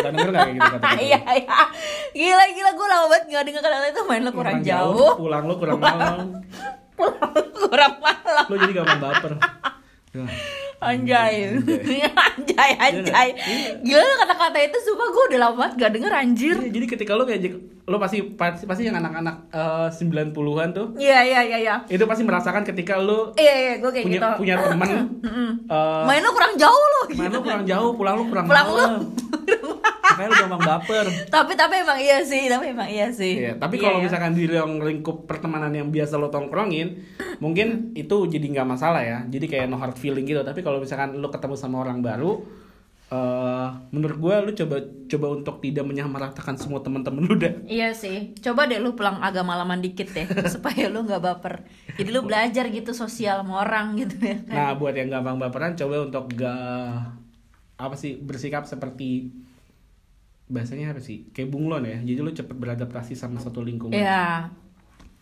Pernah 0.00 0.16
denger 0.16 0.32
gak 0.32 0.40
kayak 0.40 0.54
gitu 0.56 0.70
kata-kata 0.80 0.96
Iya 1.04 1.20
iya. 1.44 1.60
Gila 2.16 2.44
gila 2.56 2.70
gue 2.72 2.86
lama 2.88 3.04
banget 3.12 3.24
nggak 3.28 3.44
dengar 3.44 3.60
kata 3.60 3.86
itu 3.92 4.02
main 4.08 4.22
lo 4.24 4.32
kurang, 4.32 4.58
jauh. 4.64 5.12
pulang 5.20 5.44
lo 5.44 5.54
kurang 5.60 5.76
malam 5.76 6.40
Pulang 6.96 7.30
lo 7.36 7.42
kurang 7.68 7.94
malam. 8.00 8.44
lo 8.48 8.54
jadi 8.56 8.72
gampang 8.72 9.00
baper 9.04 9.32
Ya. 10.10 10.26
Anjay. 10.80 11.54
anjay 12.10 12.72
anjay. 12.74 13.28
Gila 13.86 14.02
kata-kata 14.18 14.58
itu 14.58 14.78
sumpah 14.80 15.06
gue 15.06 15.24
udah 15.30 15.38
lama 15.38 15.54
banget 15.56 15.72
gak 15.78 15.92
denger 15.94 16.12
anjir. 16.12 16.56
Iya, 16.56 16.70
jadi 16.72 16.86
ketika 16.88 17.12
lo 17.14 17.22
ngejek 17.22 17.52
lo 17.84 17.96
pasti 17.96 18.18
pasti, 18.32 18.64
pasti 18.64 18.82
yang 18.84 18.96
anak-anak 18.96 19.50
eh, 19.50 19.88
90-an 19.92 20.68
tuh 20.70 20.94
Iya 20.94 21.20
iya 21.20 21.40
iya 21.42 21.58
iya. 21.58 21.74
itu 21.84 22.02
pasti 22.04 22.22
merasakan 22.22 22.62
ketika 22.62 22.94
lo 22.96 23.34
Iya 23.34 23.54
iya 23.56 23.72
gue 23.76 23.90
kayak 23.90 24.06
punya 24.06 24.18
gitu. 24.20 24.38
punya 24.38 24.54
temen 24.62 24.88
eh, 24.88 26.02
Main 26.06 26.22
lo 26.22 26.30
kurang 26.30 26.54
jauh 26.54 26.84
lo. 26.88 27.00
main 27.12 27.28
lo 27.28 27.40
kurang 27.40 27.62
jauh 27.64 27.90
pulang 27.92 28.14
lo 28.16 28.24
kurang 28.24 28.44
Pulang 28.46 28.66
lo. 28.68 28.86
Makanya 30.10 30.28
lo 30.28 30.36
gampang 30.42 30.62
baper 30.66 31.06
tapi 31.30 31.52
tapi 31.54 31.74
emang 31.80 31.98
iya 32.00 32.18
sih, 32.20 32.50
tapi 32.50 32.74
emang 32.74 32.90
iya 32.90 33.08
sih. 33.10 33.38
Iya, 33.38 33.54
tapi 33.56 33.78
Iya, 33.78 33.84
kalau 33.86 33.98
iya. 34.00 34.04
misalkan 34.10 34.32
di 34.34 34.44
lingkup 34.50 35.24
pertemanan 35.24 35.70
yang 35.70 35.88
biasa 35.88 36.18
lo 36.18 36.28
tongkrongin, 36.28 37.00
mungkin 37.38 37.94
itu 37.94 38.26
jadi 38.26 38.42
nggak 38.42 38.68
masalah 38.68 39.00
ya. 39.00 39.18
Jadi 39.28 39.46
kayak 39.46 39.66
no 39.70 39.78
hard 39.78 39.96
feeling 39.96 40.26
gitu. 40.26 40.42
Tapi 40.42 40.60
kalau 40.60 40.82
misalkan 40.82 41.16
lo 41.16 41.30
ketemu 41.30 41.54
sama 41.54 41.80
orang 41.80 42.02
baru, 42.02 42.42
eh 43.10 43.68
menurut 43.90 44.16
gue 44.18 44.34
lo 44.46 44.50
coba 44.54 44.76
coba 45.10 45.26
untuk 45.34 45.56
tidak 45.58 45.84
menyamaratakan 45.86 46.54
semua 46.54 46.78
teman-teman 46.80 47.22
lo 47.26 47.34
dah. 47.34 47.54
Iya 47.66 47.90
sih, 47.94 48.34
coba 48.38 48.70
deh 48.70 48.78
lu 48.78 48.94
pulang 48.94 49.18
agak 49.18 49.42
malaman 49.42 49.82
dikit 49.82 50.10
deh 50.10 50.26
supaya 50.54 50.86
lu 50.86 51.02
nggak 51.06 51.22
baper. 51.22 51.66
Jadi 51.98 52.10
lu 52.10 52.22
belajar 52.22 52.66
gitu 52.70 52.94
sosial 52.94 53.42
sama 53.42 53.62
orang 53.62 53.98
gitu 53.98 54.14
ya 54.18 54.38
kan. 54.46 54.54
Nah, 54.54 54.72
buat 54.78 54.94
yang 54.94 55.10
gampang 55.10 55.38
baperan, 55.38 55.74
coba 55.74 56.06
untuk 56.06 56.30
gak 56.38 57.18
apa 57.80 57.96
sih 57.96 58.20
bersikap 58.20 58.68
seperti 58.68 59.32
bahasanya 60.50 60.92
apa 60.92 61.00
sih 61.00 61.30
kayak 61.30 61.48
bunglon 61.54 61.86
ya. 61.86 61.98
Jadi 62.02 62.20
lo 62.20 62.30
cepet 62.34 62.56
beradaptasi 62.58 63.14
sama 63.14 63.38
satu 63.38 63.62
lingkungan. 63.62 63.94
Iya. 63.96 64.50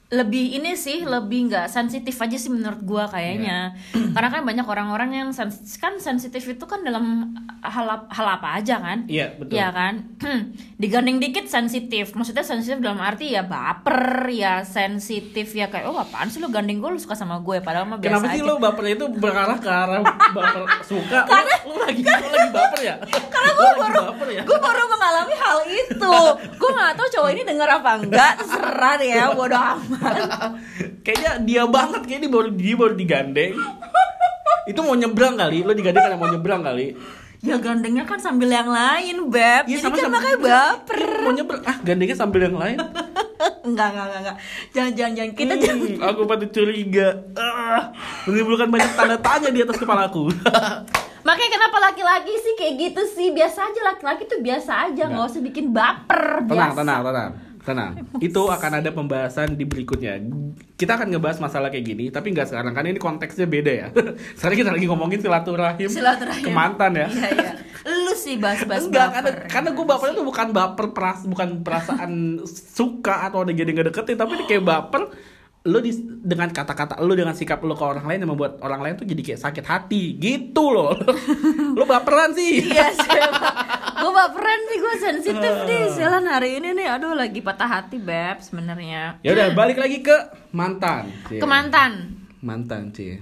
Lebih 0.09 0.57
ini 0.57 0.73
sih 0.73 1.05
lebih 1.05 1.47
nggak 1.47 1.69
sensitif 1.69 2.17
aja 2.17 2.33
sih 2.35 2.49
menurut 2.49 2.81
gua 2.81 3.05
kayaknya. 3.07 3.77
Iya. 3.93 4.09
Karena 4.09 4.29
kan 4.31 4.41
banyak 4.41 4.65
orang-orang 4.65 5.11
yang 5.13 5.29
sens- 5.31 5.77
kan 5.77 5.97
sensitif 5.99 6.41
itu 6.43 6.65
kan 6.65 6.81
dalam 6.81 7.29
hal 7.61 7.85
hal 8.09 8.27
apa 8.31 8.57
aja 8.57 8.79
kan? 8.79 9.05
Iya 9.05 9.37
betul. 9.37 9.53
Iya 9.53 9.69
kan? 9.69 9.95
Digandeng 10.81 11.19
dikit 11.19 11.45
sensitif. 11.47 12.17
Maksudnya 12.17 12.41
sensitif 12.41 12.81
dalam 12.81 12.97
arti 12.99 13.31
ya 13.31 13.45
baper, 13.45 14.01
ya 14.31 14.65
sensitif 14.65 15.53
ya 15.53 15.69
kayak 15.69 15.85
oh 15.85 15.99
apaan 15.99 16.27
sih 16.27 16.39
lu 16.39 16.49
gandeng 16.49 16.79
gue 16.79 16.89
lu 16.89 16.97
suka 16.97 17.13
sama 17.13 17.37
gue 17.39 17.61
padahal 17.61 17.85
mah 17.85 18.01
biasa 18.01 18.09
Kenapa 18.17 18.27
sih 18.31 18.41
aja. 18.41 18.49
lo 18.49 18.55
bapernya 18.57 18.95
itu 18.95 19.07
berarah 19.13 19.59
ke 19.59 19.69
arah 19.69 20.01
baper 20.35 20.63
suka? 20.83 21.19
Karena 21.23 21.53
lo, 21.63 21.69
lo 21.69 21.85
lagi 21.85 22.01
lo 22.01 22.29
lagi 22.33 22.51
baper 22.51 22.81
ya? 22.81 22.95
Karena 23.29 23.51
gue 23.59 23.71
baru 23.77 23.97
baper 24.09 24.29
ya? 24.31 24.43
gue 24.43 24.59
baru 24.59 24.83
mengalami 24.89 25.35
hal 25.37 25.59
itu 25.67 26.15
gue 26.57 26.71
nggak 26.71 26.93
tahu 26.97 27.09
cowok 27.11 27.31
ini 27.31 27.43
denger 27.45 27.69
apa 27.71 27.91
enggak 27.99 28.33
deh 28.97 29.09
ya 29.11 29.25
bodoh 29.31 29.59
amat 29.59 29.98
Kayaknya 31.05 31.33
dia 31.41 31.63
banget 31.65 32.03
kayak 32.05 32.21
dia 32.21 32.31
baru 32.31 32.49
dia 32.51 32.75
baru 32.75 32.95
digandeng. 32.95 33.53
itu 34.65 34.79
mau 34.79 34.93
nyebrang 34.93 35.35
kali, 35.35 35.63
lo 35.63 35.73
digandeng 35.73 36.03
karena 36.03 36.17
mau 36.17 36.29
nyebrang 36.29 36.61
kali. 36.61 36.93
ya 37.39 37.55
gandengnya 37.57 38.03
kan 38.03 38.19
sambil 38.19 38.51
yang 38.51 38.67
lain 38.67 39.31
beb 39.31 39.65
Iya, 39.65 39.79
jadi 39.79 39.81
sama- 39.81 39.95
kan 39.95 40.03
sama. 40.03 40.13
makanya 40.13 40.39
baper 40.41 41.01
Mau 41.23 41.33
nyebrang, 41.33 41.63
ah 41.63 41.77
gandengnya 41.81 42.17
sambil 42.17 42.41
yang 42.43 42.57
lain. 42.57 42.79
enggak 43.69 43.89
enggak 43.89 44.05
enggak, 44.05 44.21
enggak. 44.21 44.37
jangan 44.69 44.93
jangan 44.93 45.13
jangan 45.15 45.33
kita 45.33 45.55
jangan 45.57 45.79
Hmm, 45.79 46.03
aku 46.03 46.21
patut 46.25 46.51
curiga. 46.51 47.09
Ah, 47.33 47.95
menimbulkan 48.25 48.69
banyak 48.69 48.91
tanda 48.93 49.17
tanya 49.17 49.49
di 49.49 49.61
atas 49.61 49.77
kepalaku. 49.77 50.29
makanya 51.21 51.51
kenapa 51.53 51.77
laki-laki 51.81 52.33
sih 52.35 52.55
kayak 52.55 52.75
gitu 52.81 53.03
sih 53.07 53.29
biasa 53.31 53.59
aja 53.65 53.81
laki-laki 53.87 54.25
tuh 54.25 54.41
biasa 54.41 54.73
aja 54.87 55.03
nggak 55.07 55.27
usah 55.29 55.43
bikin 55.43 55.71
baper 55.71 56.43
tenang, 56.43 56.73
biasa 56.73 56.79
tenang, 56.79 57.01
tenang. 57.03 57.31
Tenang, 57.69 57.93
itu 58.25 58.43
akan 58.49 58.73
ada 58.81 58.89
pembahasan 58.89 59.53
di 59.53 59.69
berikutnya. 59.69 60.17
Kita 60.81 60.97
akan 60.97 61.13
ngebahas 61.13 61.37
masalah 61.37 61.69
kayak 61.69 61.85
gini, 61.85 62.05
tapi 62.09 62.33
nggak 62.33 62.49
sekarang 62.49 62.73
karena 62.73 62.97
ini 62.97 63.01
konteksnya 63.03 63.45
beda 63.45 63.73
ya. 63.73 63.87
Sekarang 64.41 64.57
kita 64.57 64.71
lagi 64.73 64.87
ngomongin 64.89 65.21
silaturahim, 65.21 65.89
Silaturahim. 65.93 66.45
ke 66.49 66.51
mantan 66.51 66.97
ya. 66.97 67.09
iya 67.13 67.29
iya 67.29 67.53
lu 67.89 68.13
sih 68.13 68.37
bahas-bahas 68.37 68.85
Enggak, 68.85 69.09
karena, 69.17 69.31
baper 69.33 69.35
karena 69.49 69.71
gue 69.73 69.87
bapernya 69.87 70.15
tuh 70.17 70.27
bukan 70.27 70.49
baper 70.53 70.87
peras, 70.93 71.21
bukan 71.25 71.49
perasaan 71.65 72.13
suka 72.49 73.29
atau 73.29 73.45
ada 73.45 73.53
gede 73.55 73.71
nggak 73.73 73.89
deketin, 73.93 74.17
tapi 74.19 74.31
ini 74.37 74.45
kayak 74.45 74.65
baper 74.65 75.03
lo 75.69 75.85
di, 75.85 75.93
dengan 76.25 76.49
kata-kata 76.49 76.97
lo 77.05 77.13
dengan 77.13 77.37
sikap 77.37 77.61
lo 77.61 77.77
ke 77.77 77.85
orang 77.85 78.09
lain 78.09 78.25
yang 78.25 78.33
membuat 78.33 78.57
orang 78.65 78.81
lain 78.81 78.95
tuh 78.97 79.05
jadi 79.05 79.21
kayak 79.21 79.41
sakit 79.45 79.65
hati. 79.69 80.17
Gitu 80.17 80.65
loh. 80.73 80.97
Lo 81.79 81.85
baperan 81.85 82.33
sih. 82.33 82.65
Iya 82.65 82.89
sih 82.97 83.21
Gue 83.99 84.13
baperan 84.15 84.59
nih 84.65 84.79
Gue 84.81 84.95
sensitif 84.97 85.55
nih. 85.69 85.83
Sialan 85.93 86.25
hari 86.27 86.59
ini 86.63 86.73
nih 86.73 86.87
Aduh 86.97 87.13
lagi 87.13 87.45
patah 87.45 87.69
hati 87.69 88.01
Beb 88.01 88.41
sebenarnya. 88.41 89.21
Ya 89.21 89.37
udah 89.37 89.53
balik 89.53 89.77
lagi 89.77 90.01
ke 90.01 90.17
mantan 90.57 91.13
Cie. 91.29 91.39
Ke 91.43 91.47
mantan? 91.47 92.17
Mantan 92.41 92.95
cie 92.95 93.21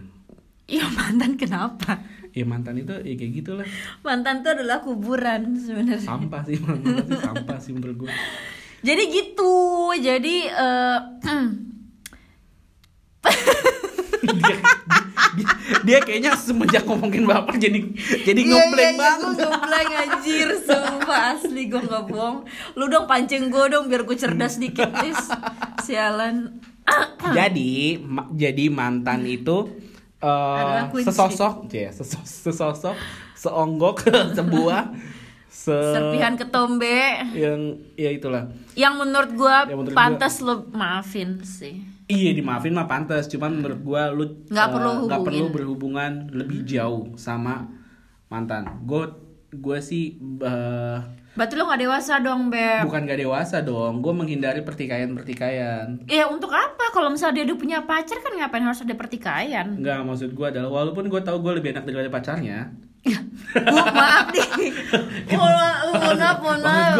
Iya 0.67 0.87
mantan 0.91 1.39
kenapa? 1.39 2.03
Ya 2.37 2.45
mantan 2.45 2.77
itu 2.77 2.93
ya 2.93 3.15
kayak 3.17 3.33
gitulah. 3.33 3.67
Mantan 4.05 4.45
tuh 4.45 4.61
adalah 4.61 4.85
kuburan 4.85 5.57
sebenarnya. 5.57 6.05
Sampah 6.05 6.43
sih 6.45 6.59
mantan 6.61 7.07
sih 7.09 7.19
sampah 7.19 7.59
sih 7.63 7.73
menurut 7.73 8.07
gue 8.07 8.11
Jadi 8.85 9.03
gitu. 9.09 9.57
Jadi 9.97 10.37
eh, 10.47 10.99
dia, 14.37 14.57
dia, 15.35 15.49
dia 15.83 15.99
kayaknya 16.01 16.33
semenjak 16.35 16.83
ngomongin 16.83 17.25
baper 17.25 17.57
jadi 17.57 17.79
jadi 18.23 18.41
Iya, 18.41 18.51
ngebleng 18.51 18.91
iya, 18.91 18.99
banget. 18.99 19.31
Gue 19.33 19.47
ngebleng 19.47 19.91
anjir 19.93 20.49
Sumpah 20.59 21.21
asli 21.33 21.63
gue 21.67 21.81
gak 21.81 22.05
bohong. 22.07 22.39
Lu 22.75 22.87
dong 22.87 23.05
pancing 23.05 23.49
gue 23.49 23.65
dong 23.69 23.87
Biar 23.87 24.03
gue 24.03 24.17
cerdas 24.17 24.57
dikit 24.57 24.91
please. 24.93 25.27
Sialan. 25.81 26.59
Jadi 27.35 27.71
ma- 27.99 28.31
jadi 28.31 28.69
mantan 28.69 29.25
itu 29.25 29.67
kunci. 30.89 31.03
sesosok 31.05 31.67
ya 31.69 31.91
sesos- 31.91 32.23
sesosok 32.43 32.95
seonggok 33.35 34.07
sebuah 34.39 34.95
se 35.47 35.71
Serpihan 35.75 36.35
ketombe. 36.35 37.27
yang 37.33 37.61
ya 37.95 38.11
itulah. 38.11 38.47
Yang 38.73 38.95
menurut 38.97 39.31
gue 39.33 39.57
Yang 39.67 39.79
menurut 39.79 39.95
Pantas 39.95 40.35
lo 40.41 40.67
maafin 40.69 41.43
sih 41.43 41.83
iya 42.07 42.31
dimaafin 42.31 42.71
mah 42.71 42.87
pantas 42.87 43.27
cuman 43.27 43.51
menurut 43.57 43.81
gua 43.81 44.03
lu 44.09 44.47
Nggak 44.47 44.63
eh, 44.63 44.73
perlu 44.73 44.91
nggak 45.03 45.19
hubungin. 45.19 45.27
perlu 45.27 45.47
berhubungan 45.51 46.13
lebih 46.31 46.63
jauh 46.63 47.15
sama 47.15 47.67
mantan 48.27 48.83
gue 48.83 49.03
gue 49.53 49.79
sih 49.81 50.15
eh, 50.41 50.99
Berarti 51.37 51.53
lo 51.53 51.69
gak 51.69 51.79
dewasa 51.79 52.17
dong 52.19 52.49
Beb 52.49 52.89
bukan 52.89 53.05
gak 53.05 53.21
dewasa 53.21 53.57
dong 53.61 54.01
gue 54.01 54.09
menghindari 54.11 54.65
pertikaian 54.65 55.13
pertikaian 55.13 56.01
Ya 56.09 56.25
untuk 56.27 56.49
apa? 56.49 56.89
Kalau 56.89 57.13
misalnya 57.13 57.37
dia 57.37 57.45
udah 57.45 57.59
punya 57.59 57.79
pacar 57.85 58.19
kan 58.19 58.33
ngapain 58.33 58.65
harus 58.65 58.81
ada 58.81 58.97
pertikaian? 58.97 59.69
Enggak, 59.69 60.01
maksud 60.01 60.33
gue 60.33 60.47
adalah 60.49 60.73
walaupun 60.73 61.07
gue 61.07 61.21
tahu 61.21 61.39
gue 61.39 61.61
lebih 61.61 61.77
enak 61.77 61.85
daripada 61.85 62.09
pacarnya, 62.09 62.73
Bu, 63.57 63.73
maaf 63.73 64.29
nih. 64.31 64.49
Mohon 65.33 65.55
maaf, 66.19 66.39
mohon 66.39 66.61
maaf, 66.61 66.97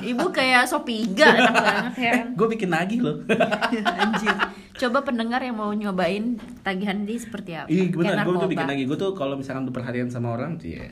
Ibu 0.00 0.26
kayak 0.30 0.66
sopiga 0.66 1.30
enak 1.30 1.54
banget 1.64 1.94
ya. 1.96 2.12
gue 2.28 2.46
bikin 2.50 2.66
lagi 2.68 2.98
loh 2.98 3.22
Anjir. 4.02 4.34
Coba 4.74 5.00
pendengar 5.00 5.38
yang 5.38 5.54
mau 5.54 5.70
nyobain 5.70 6.34
tagihan 6.60 7.04
dia 7.04 7.14
seperti 7.16 7.54
apa? 7.54 7.68
Iya 7.68 7.88
bener, 7.88 8.16
gue 8.20 8.34
tuh 8.36 8.50
bikin 8.50 8.66
lagi 8.66 8.82
Gue 8.84 8.98
tuh 8.98 9.14
kalau 9.14 9.38
misalkan 9.38 9.70
perhatian 9.70 10.10
sama 10.10 10.34
orang 10.34 10.58
Cie 10.58 10.90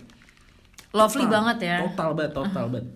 Lovely 0.92 1.24
total, 1.24 1.34
banget 1.34 1.58
ya. 1.60 1.76
Total 1.82 2.10
banget, 2.12 2.32
total 2.32 2.64
banget 2.68 2.86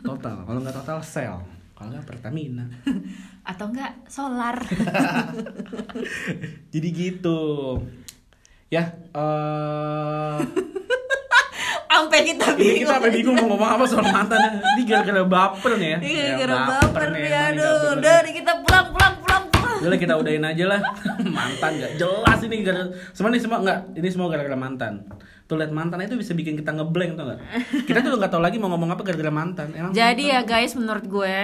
Total, 0.00 0.36
kalau 0.38 0.58
nggak 0.62 0.76
total 0.78 0.98
sel 1.02 1.36
Kalau 1.74 1.88
nggak 1.90 2.06
Pertamina 2.06 2.64
Atau 3.42 3.66
enggak 3.68 3.98
solar. 4.06 4.54
Jadi 6.70 6.88
gitu 6.88 7.40
Ya, 8.70 8.94
eh 9.12 10.38
Sampai 11.92 12.20
kita 12.24 12.46
Ini 12.48 12.56
bingung. 12.56 12.78
kita 12.78 12.92
sampai 12.94 13.10
bingung 13.10 13.36
mau 13.36 13.46
ngomong 13.50 13.70
apa 13.70 13.84
soal 13.84 14.06
mantan 14.06 14.38
Ini 14.72 14.82
gara-gara 14.82 15.22
baper 15.22 15.72
nih 15.74 15.88
ya 15.88 15.98
Iya, 16.00 16.22
Ya, 16.22 16.32
gara 16.40 16.56
baper 16.66 17.04
nih. 17.06 17.12
nih, 17.14 17.28
nggak 17.28 17.44
Aduh, 17.52 17.76
udah 17.92 18.14
nih. 18.14 18.24
nih 18.24 18.32
kita 18.34 18.52
pulang, 18.58 18.86
pulang, 18.88 19.14
pulang, 19.18 19.42
pulang. 19.50 19.76
Udah 19.82 19.98
kita 19.98 20.14
udahin 20.14 20.44
aja 20.44 20.64
lah 20.66 20.80
Mantan 21.36 21.72
gak 21.76 21.92
jelas 21.94 22.38
ini 22.40 22.56
gara 22.62 22.82
Semua 23.10 23.28
ini 23.28 23.38
semua 23.38 23.58
enggak 23.58 23.78
Ini 23.92 24.08
semua 24.08 24.26
gara-gara 24.26 24.56
mantan 24.56 24.92
Tuh 25.44 25.54
liat 25.54 25.68
mantan 25.70 26.00
itu 26.00 26.14
bisa 26.14 26.32
bikin 26.32 26.54
kita 26.54 26.72
ngeblank 26.72 27.12
tuh 27.12 27.24
gak 27.26 27.38
Kita 27.86 27.98
tuh 28.00 28.16
gak 28.16 28.30
tahu 28.30 28.40
lagi 28.40 28.56
mau 28.56 28.70
ngomong 28.70 28.90
apa 28.90 29.02
gara-gara 29.02 29.28
mantan 29.30 29.68
Emang 29.70 29.92
Jadi 29.92 30.28
ya 30.28 30.40
guys, 30.42 30.72
menurut 30.72 31.04
gue, 31.04 31.36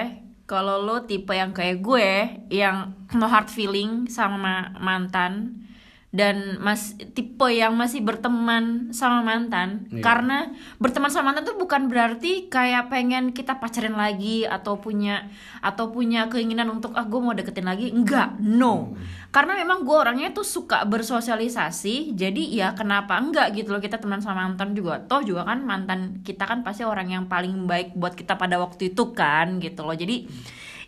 kalau 0.45 0.81
lo 0.81 1.05
tipe 1.05 1.29
yang 1.31 1.53
kayak 1.53 1.79
gue, 1.79 2.09
yang 2.49 2.77
no 3.13 3.27
hard 3.27 3.47
feeling 3.47 4.09
sama 4.09 4.73
mantan, 4.79 5.61
dan 6.09 6.57
mas 6.65 6.97
tipe 7.13 7.45
yang 7.53 7.77
masih 7.77 8.01
berteman 8.01 8.89
sama 8.97 9.21
mantan, 9.21 9.85
Iya. 9.93 10.01
karena 10.01 10.39
berteman 10.81 11.13
sama 11.13 11.31
mantan 11.31 11.45
tuh 11.45 11.61
bukan 11.61 11.85
berarti 11.93 12.49
kayak 12.49 12.89
pengen 12.89 13.37
kita 13.37 13.61
pacaran 13.61 13.93
lagi 13.93 14.49
atau 14.49 14.81
punya 14.81 15.29
atau 15.61 15.93
punya 15.93 16.33
keinginan 16.33 16.73
untuk 16.73 16.97
ah 16.97 17.05
gue 17.05 17.21
mau 17.21 17.37
deketin 17.37 17.69
lagi, 17.69 17.93
enggak, 17.93 18.41
no, 18.41 18.97
karena 19.29 19.61
memang 19.61 19.85
gue 19.85 19.97
orangnya 20.01 20.33
tuh 20.33 20.49
suka 20.49 20.89
bersosialisasi, 20.89 22.17
jadi 22.17 22.43
ya 22.57 22.69
kenapa 22.73 23.21
enggak 23.21 23.53
gitu 23.53 23.77
loh 23.77 23.83
kita 23.85 24.01
teman 24.01 24.25
sama 24.25 24.49
mantan 24.49 24.73
juga, 24.73 25.05
toh 25.05 25.21
juga 25.21 25.45
kan 25.45 25.61
mantan 25.61 26.25
kita 26.25 26.49
kan 26.49 26.65
pasti 26.65 26.89
orang 26.89 27.13
yang 27.13 27.25
paling 27.29 27.69
baik 27.69 27.93
buat 27.93 28.17
kita 28.17 28.41
pada 28.41 28.57
waktu 28.57 28.97
itu 28.97 29.13
kan 29.13 29.61
gitu 29.61 29.85
loh, 29.85 29.93
jadi 29.93 30.25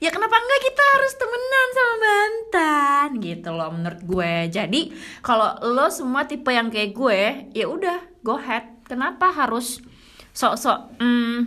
ya 0.00 0.08
kenapa 0.08 0.34
enggak 0.40 0.62
kita 0.64 0.82
harus 0.96 1.12
temenan 1.20 1.68
sama 1.76 1.94
mantan? 2.00 3.08
Gitu 3.20 3.48
loh 3.52 3.70
menurut 3.70 4.00
gue. 4.02 4.32
Jadi 4.48 4.80
kalau 5.20 5.60
lo 5.60 5.86
semua 5.92 6.24
tipe 6.24 6.48
yang 6.50 6.72
kayak 6.72 6.96
gue 6.96 7.20
ya 7.52 7.68
udah 7.68 8.00
go 8.24 8.40
ahead. 8.40 8.80
Kenapa 8.88 9.30
harus 9.30 9.78
sok-sok 10.34 10.98
hmm, 10.98 11.38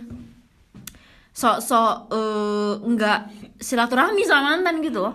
sok-sok 1.34 2.14
eh, 2.14 2.74
enggak 2.86 3.20
silaturahmi 3.58 4.22
sama 4.24 4.54
mantan 4.54 4.80
gitu 4.80 5.02
loh? 5.02 5.14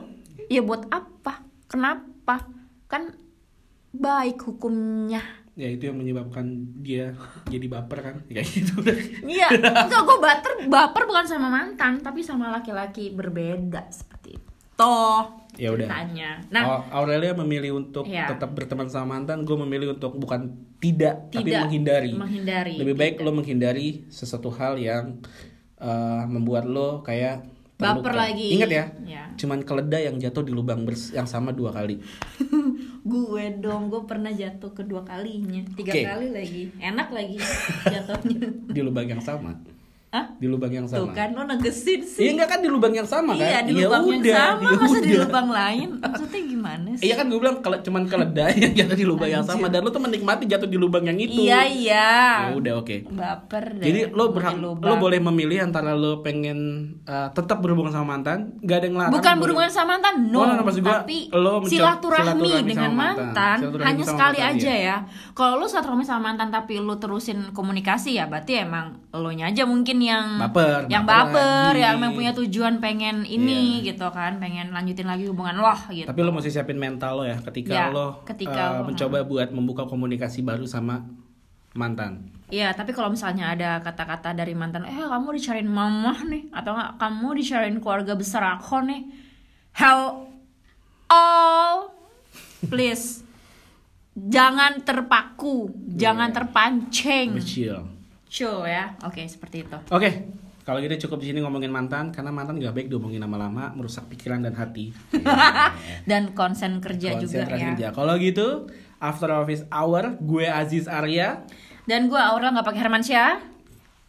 Ya 0.52 0.60
buat 0.60 0.86
apa? 0.91 1.41
Kenapa? 1.71 2.45
Kan 2.91 3.15
baik 3.89 4.45
hukumnya 4.45 5.38
Ya 5.60 5.67
itu 5.67 5.91
yang 5.91 6.00
menyebabkan 6.00 6.48
dia 6.80 7.12
jadi 7.45 7.67
baper 7.67 8.00
kan 8.00 8.15
Kayak 8.26 8.48
gitu 8.48 8.80
Iya, 9.28 9.52
enggak 9.52 10.02
gue 10.02 10.17
baper 10.17 10.54
baper 10.65 11.04
bukan 11.04 11.28
sama 11.28 11.52
mantan, 11.52 12.00
tapi 12.00 12.24
sama 12.24 12.48
laki-laki 12.50 13.12
berbeda 13.12 13.91
seperti 13.91 14.39
itu. 14.39 14.95
Ya 15.60 15.76
udah. 15.76 15.91
Nah, 16.48 16.63
Au- 16.63 17.04
Aurelia 17.04 17.36
memilih 17.36 17.76
untuk 17.76 18.08
Iya. 18.08 18.32
tetap 18.32 18.56
berteman 18.56 18.88
sama 18.88 19.19
mantan 19.19 19.43
Gue 19.43 19.60
memilih 19.60 19.91
untuk 19.91 20.15
bukan 20.15 20.56
tidak, 20.80 21.28
Tapi 21.28 21.52
Tidak, 21.52 21.67
menghindari 21.67 22.15
menghindari, 22.15 22.80
Lebih 22.80 22.95
baik 22.95 23.13
tidak. 23.19 23.26
lo 23.28 23.32
menghindari 23.36 24.08
sesuatu 24.08 24.48
hal 24.50 24.80
yang 24.80 25.19
eh, 25.76 26.24
Membuat 26.26 26.63
lo 26.63 27.04
kayak 27.04 27.43
baper 27.80 28.04
terluka. 28.06 28.22
lagi. 28.22 28.48
Ingat 28.52 28.70
ya 28.70 28.86
Ya. 29.02 29.24
Cuman 29.34 29.63
keledai 29.63 30.04
yang 30.06 30.20
jatuh 30.20 30.44
di 30.44 30.52
lubang 30.52 30.84
bers- 30.84 31.10
yang 31.10 31.24
sama 31.24 31.50
dua 31.50 31.72
kali 31.72 32.04
gue 33.10 33.44
dong, 33.58 33.88
gue 33.88 34.04
pernah 34.04 34.30
jatuh 34.30 34.70
kedua 34.70 35.02
kalinya, 35.02 35.63
tiga 35.74 35.89
Oke. 35.89 36.04
kali 36.04 36.28
lagi, 36.30 36.62
enak 36.78 37.08
lagi 37.10 37.39
jatuhnya. 37.94 38.39
Di 38.68 38.82
lubang 38.82 39.08
yang 39.08 39.24
sama 39.24 39.56
Hah? 40.10 40.26
Di 40.41 40.50
lubang 40.50 40.74
yang 40.74 40.89
Tuh 40.89 41.06
sama 41.06 41.13
kan 41.13 41.38
lo 41.38 41.45
negesin 41.45 42.02
Iya 42.02 42.10
sih. 42.10 42.34
enggak 42.34 42.50
kan 42.50 42.60
di 42.65 42.69
lubang 42.74 42.89
yang 42.89 43.06
sama 43.06 43.38
kan? 43.38 43.45
Iya 43.45 43.60
di 43.62 43.78
Ya 43.78 43.86
lubang 43.86 44.04
yang 44.10 44.22
udah, 44.26 44.34
sama, 44.34 44.65
ya 44.65 44.78
masa 44.82 44.98
di 44.98 45.10
udah. 45.13 45.22
lubang 45.22 45.48
lain? 45.54 45.88
Maksudnya 46.02 46.41
gimana 46.50 46.89
sih? 46.98 47.04
Iya 47.06 47.13
kan 47.13 47.26
gue 47.30 47.38
bilang 47.38 47.58
kalau 47.62 47.78
cuman 47.78 48.04
keledai 48.10 48.54
yang 48.58 48.74
jatuh 48.74 48.98
di 48.98 49.06
lubang 49.06 49.30
yang 49.30 49.45
sama 49.45 49.65
dan 49.69 49.86
lo 49.86 49.93
tuh 49.93 50.02
menikmati 50.02 50.50
jatuh 50.50 50.65
di 50.65 50.78
lubang 50.82 51.06
yang 51.06 51.17
itu. 51.22 51.45
Iya 51.45 51.62
iya. 51.69 52.10
Ya 52.50 52.54
udah 52.58 52.74
oke. 52.82 52.95
Baper 53.06 53.65
deh. 53.78 53.86
Jadi 53.86 54.00
lo 54.10 54.34
berhak 54.34 54.58
Di 54.58 54.65
lo 54.65 54.93
boleh 54.98 55.19
memilih 55.22 55.58
antara 55.62 55.93
lo 55.93 56.26
pengen 56.26 56.58
uh, 57.06 57.30
tetap 57.30 57.62
berhubungan 57.62 57.93
sama 57.93 58.17
mantan, 58.17 58.58
gak 58.65 58.82
ada 58.82 58.86
yang 58.89 58.98
larang. 58.98 59.13
Bukan 59.13 59.34
berhubungan 59.38 59.69
sama 59.69 60.02
mantan, 60.02 60.15
no. 60.34 60.41
Oh, 60.41 60.45
no, 60.58 60.65
tapi 60.65 61.30
lo 61.30 61.62
silaturahmi, 61.69 61.69
silaturahmi 61.69 62.52
dengan 62.65 62.91
mantan. 62.98 63.30
mantan, 63.30 63.58
Silaturahmi 63.62 63.86
hanya 63.86 64.04
sekali 64.10 64.39
mantan, 64.41 64.58
aja 64.58 64.74
iya. 64.74 64.98
ya. 65.06 65.32
Kalau 65.38 65.62
lo 65.62 65.69
silaturahmi 65.69 66.02
sama 66.02 66.34
mantan 66.34 66.50
tapi 66.50 66.82
lo 66.82 66.98
terusin 66.98 67.54
komunikasi 67.54 68.17
ya, 68.17 68.26
berarti 68.26 68.58
emang 68.65 68.98
lo 69.10 69.34
nya 69.34 69.50
aja 69.50 69.65
mungkin 69.65 69.98
yang 70.00 70.38
Baper, 70.38 70.86
yang 70.86 71.02
baper 71.02 71.34
baper, 71.34 71.74
yang 71.76 71.98
memang 71.98 72.13
punya 72.13 72.30
tujuan 72.36 72.78
pengen 72.78 73.26
ini 73.26 73.82
gitu 73.82 74.06
kan, 74.10 74.38
pengen 74.38 74.69
lanjutin 74.69 75.10
lagi 75.10 75.26
hubungan 75.26 75.58
lo 75.58 75.74
gitu. 75.89 76.06
Tapi 76.06 76.22
lo 76.22 76.30
mesti 76.30 76.54
siapin 76.54 76.78
mental 76.78 77.17
lo 77.17 77.24
ya 77.26 77.41
ketika 77.41 77.74
Ya, 77.74 77.86
lo 77.89 78.22
ketika 78.22 78.54
uh, 78.69 78.86
lo- 78.86 78.93
mencoba 78.93 79.26
buat 79.26 79.50
membuka 79.50 79.84
komunikasi 79.84 80.45
baru 80.45 80.63
sama 80.63 81.10
mantan. 81.74 82.30
Iya, 82.50 82.74
tapi 82.74 82.93
kalau 82.93 83.10
misalnya 83.10 83.50
ada 83.50 83.78
kata-kata 83.80 84.34
dari 84.34 84.54
mantan, 84.54 84.86
eh 84.86 84.93
kamu 84.93 85.34
dicariin 85.34 85.65
mamah 85.65 86.26
nih, 86.26 86.50
atau 86.50 86.74
enggak 86.74 86.98
kamu 86.98 87.28
dicariin 87.34 87.78
keluarga 87.78 88.13
besar 88.13 88.41
aku 88.58 88.78
nih, 88.86 89.06
hell 89.74 90.30
all, 91.06 91.93
please, 92.65 93.22
jangan 94.13 94.82
terpaku, 94.82 95.69
jangan 95.93 96.30
Iya. 96.30 96.36
terpancing, 96.41 97.30
Kecil. 97.38 97.78
Show 98.30 98.63
ya, 98.63 98.94
oke 99.02 99.20
seperti 99.26 99.65
itu. 99.65 99.78
Oke, 99.89 100.30
kalau 100.62 100.78
gitu 100.80 101.10
cukup 101.10 101.18
di 101.20 101.34
sini 101.34 101.42
ngomongin 101.42 101.68
mantan 101.68 102.13
karena 102.13 102.30
mantan 102.30 102.56
gak 102.56 102.72
baik 102.72 102.88
diomongin 102.88 103.20
lama-lama 103.20 103.74
merusak 103.74 104.06
pikiran 104.06 104.39
dan 104.39 104.54
hati. 104.54 104.94
Dan 106.10 106.32
konsen 106.32 106.78
kerja 106.78 107.18
juga 107.18 107.42
Konsentrasi 107.42 107.58
ya. 107.58 107.68
kerja. 107.74 107.88
Kalau 107.89 108.13
gitu, 108.15 108.48
after 109.00 109.34
office 109.34 109.65
hour, 109.68 110.13
gue 110.15 110.46
Aziz 110.46 110.86
Arya, 110.86 111.42
Dan 111.84 112.06
gue 112.06 112.22
Aurel 112.22 112.54
nggak 112.54 112.65
pakai 112.65 112.82
Hermansyah. 112.82 113.32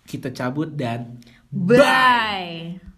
kita 0.05 0.29
cabut 0.31 0.69
dan 0.71 1.17
Bye. 1.49 2.90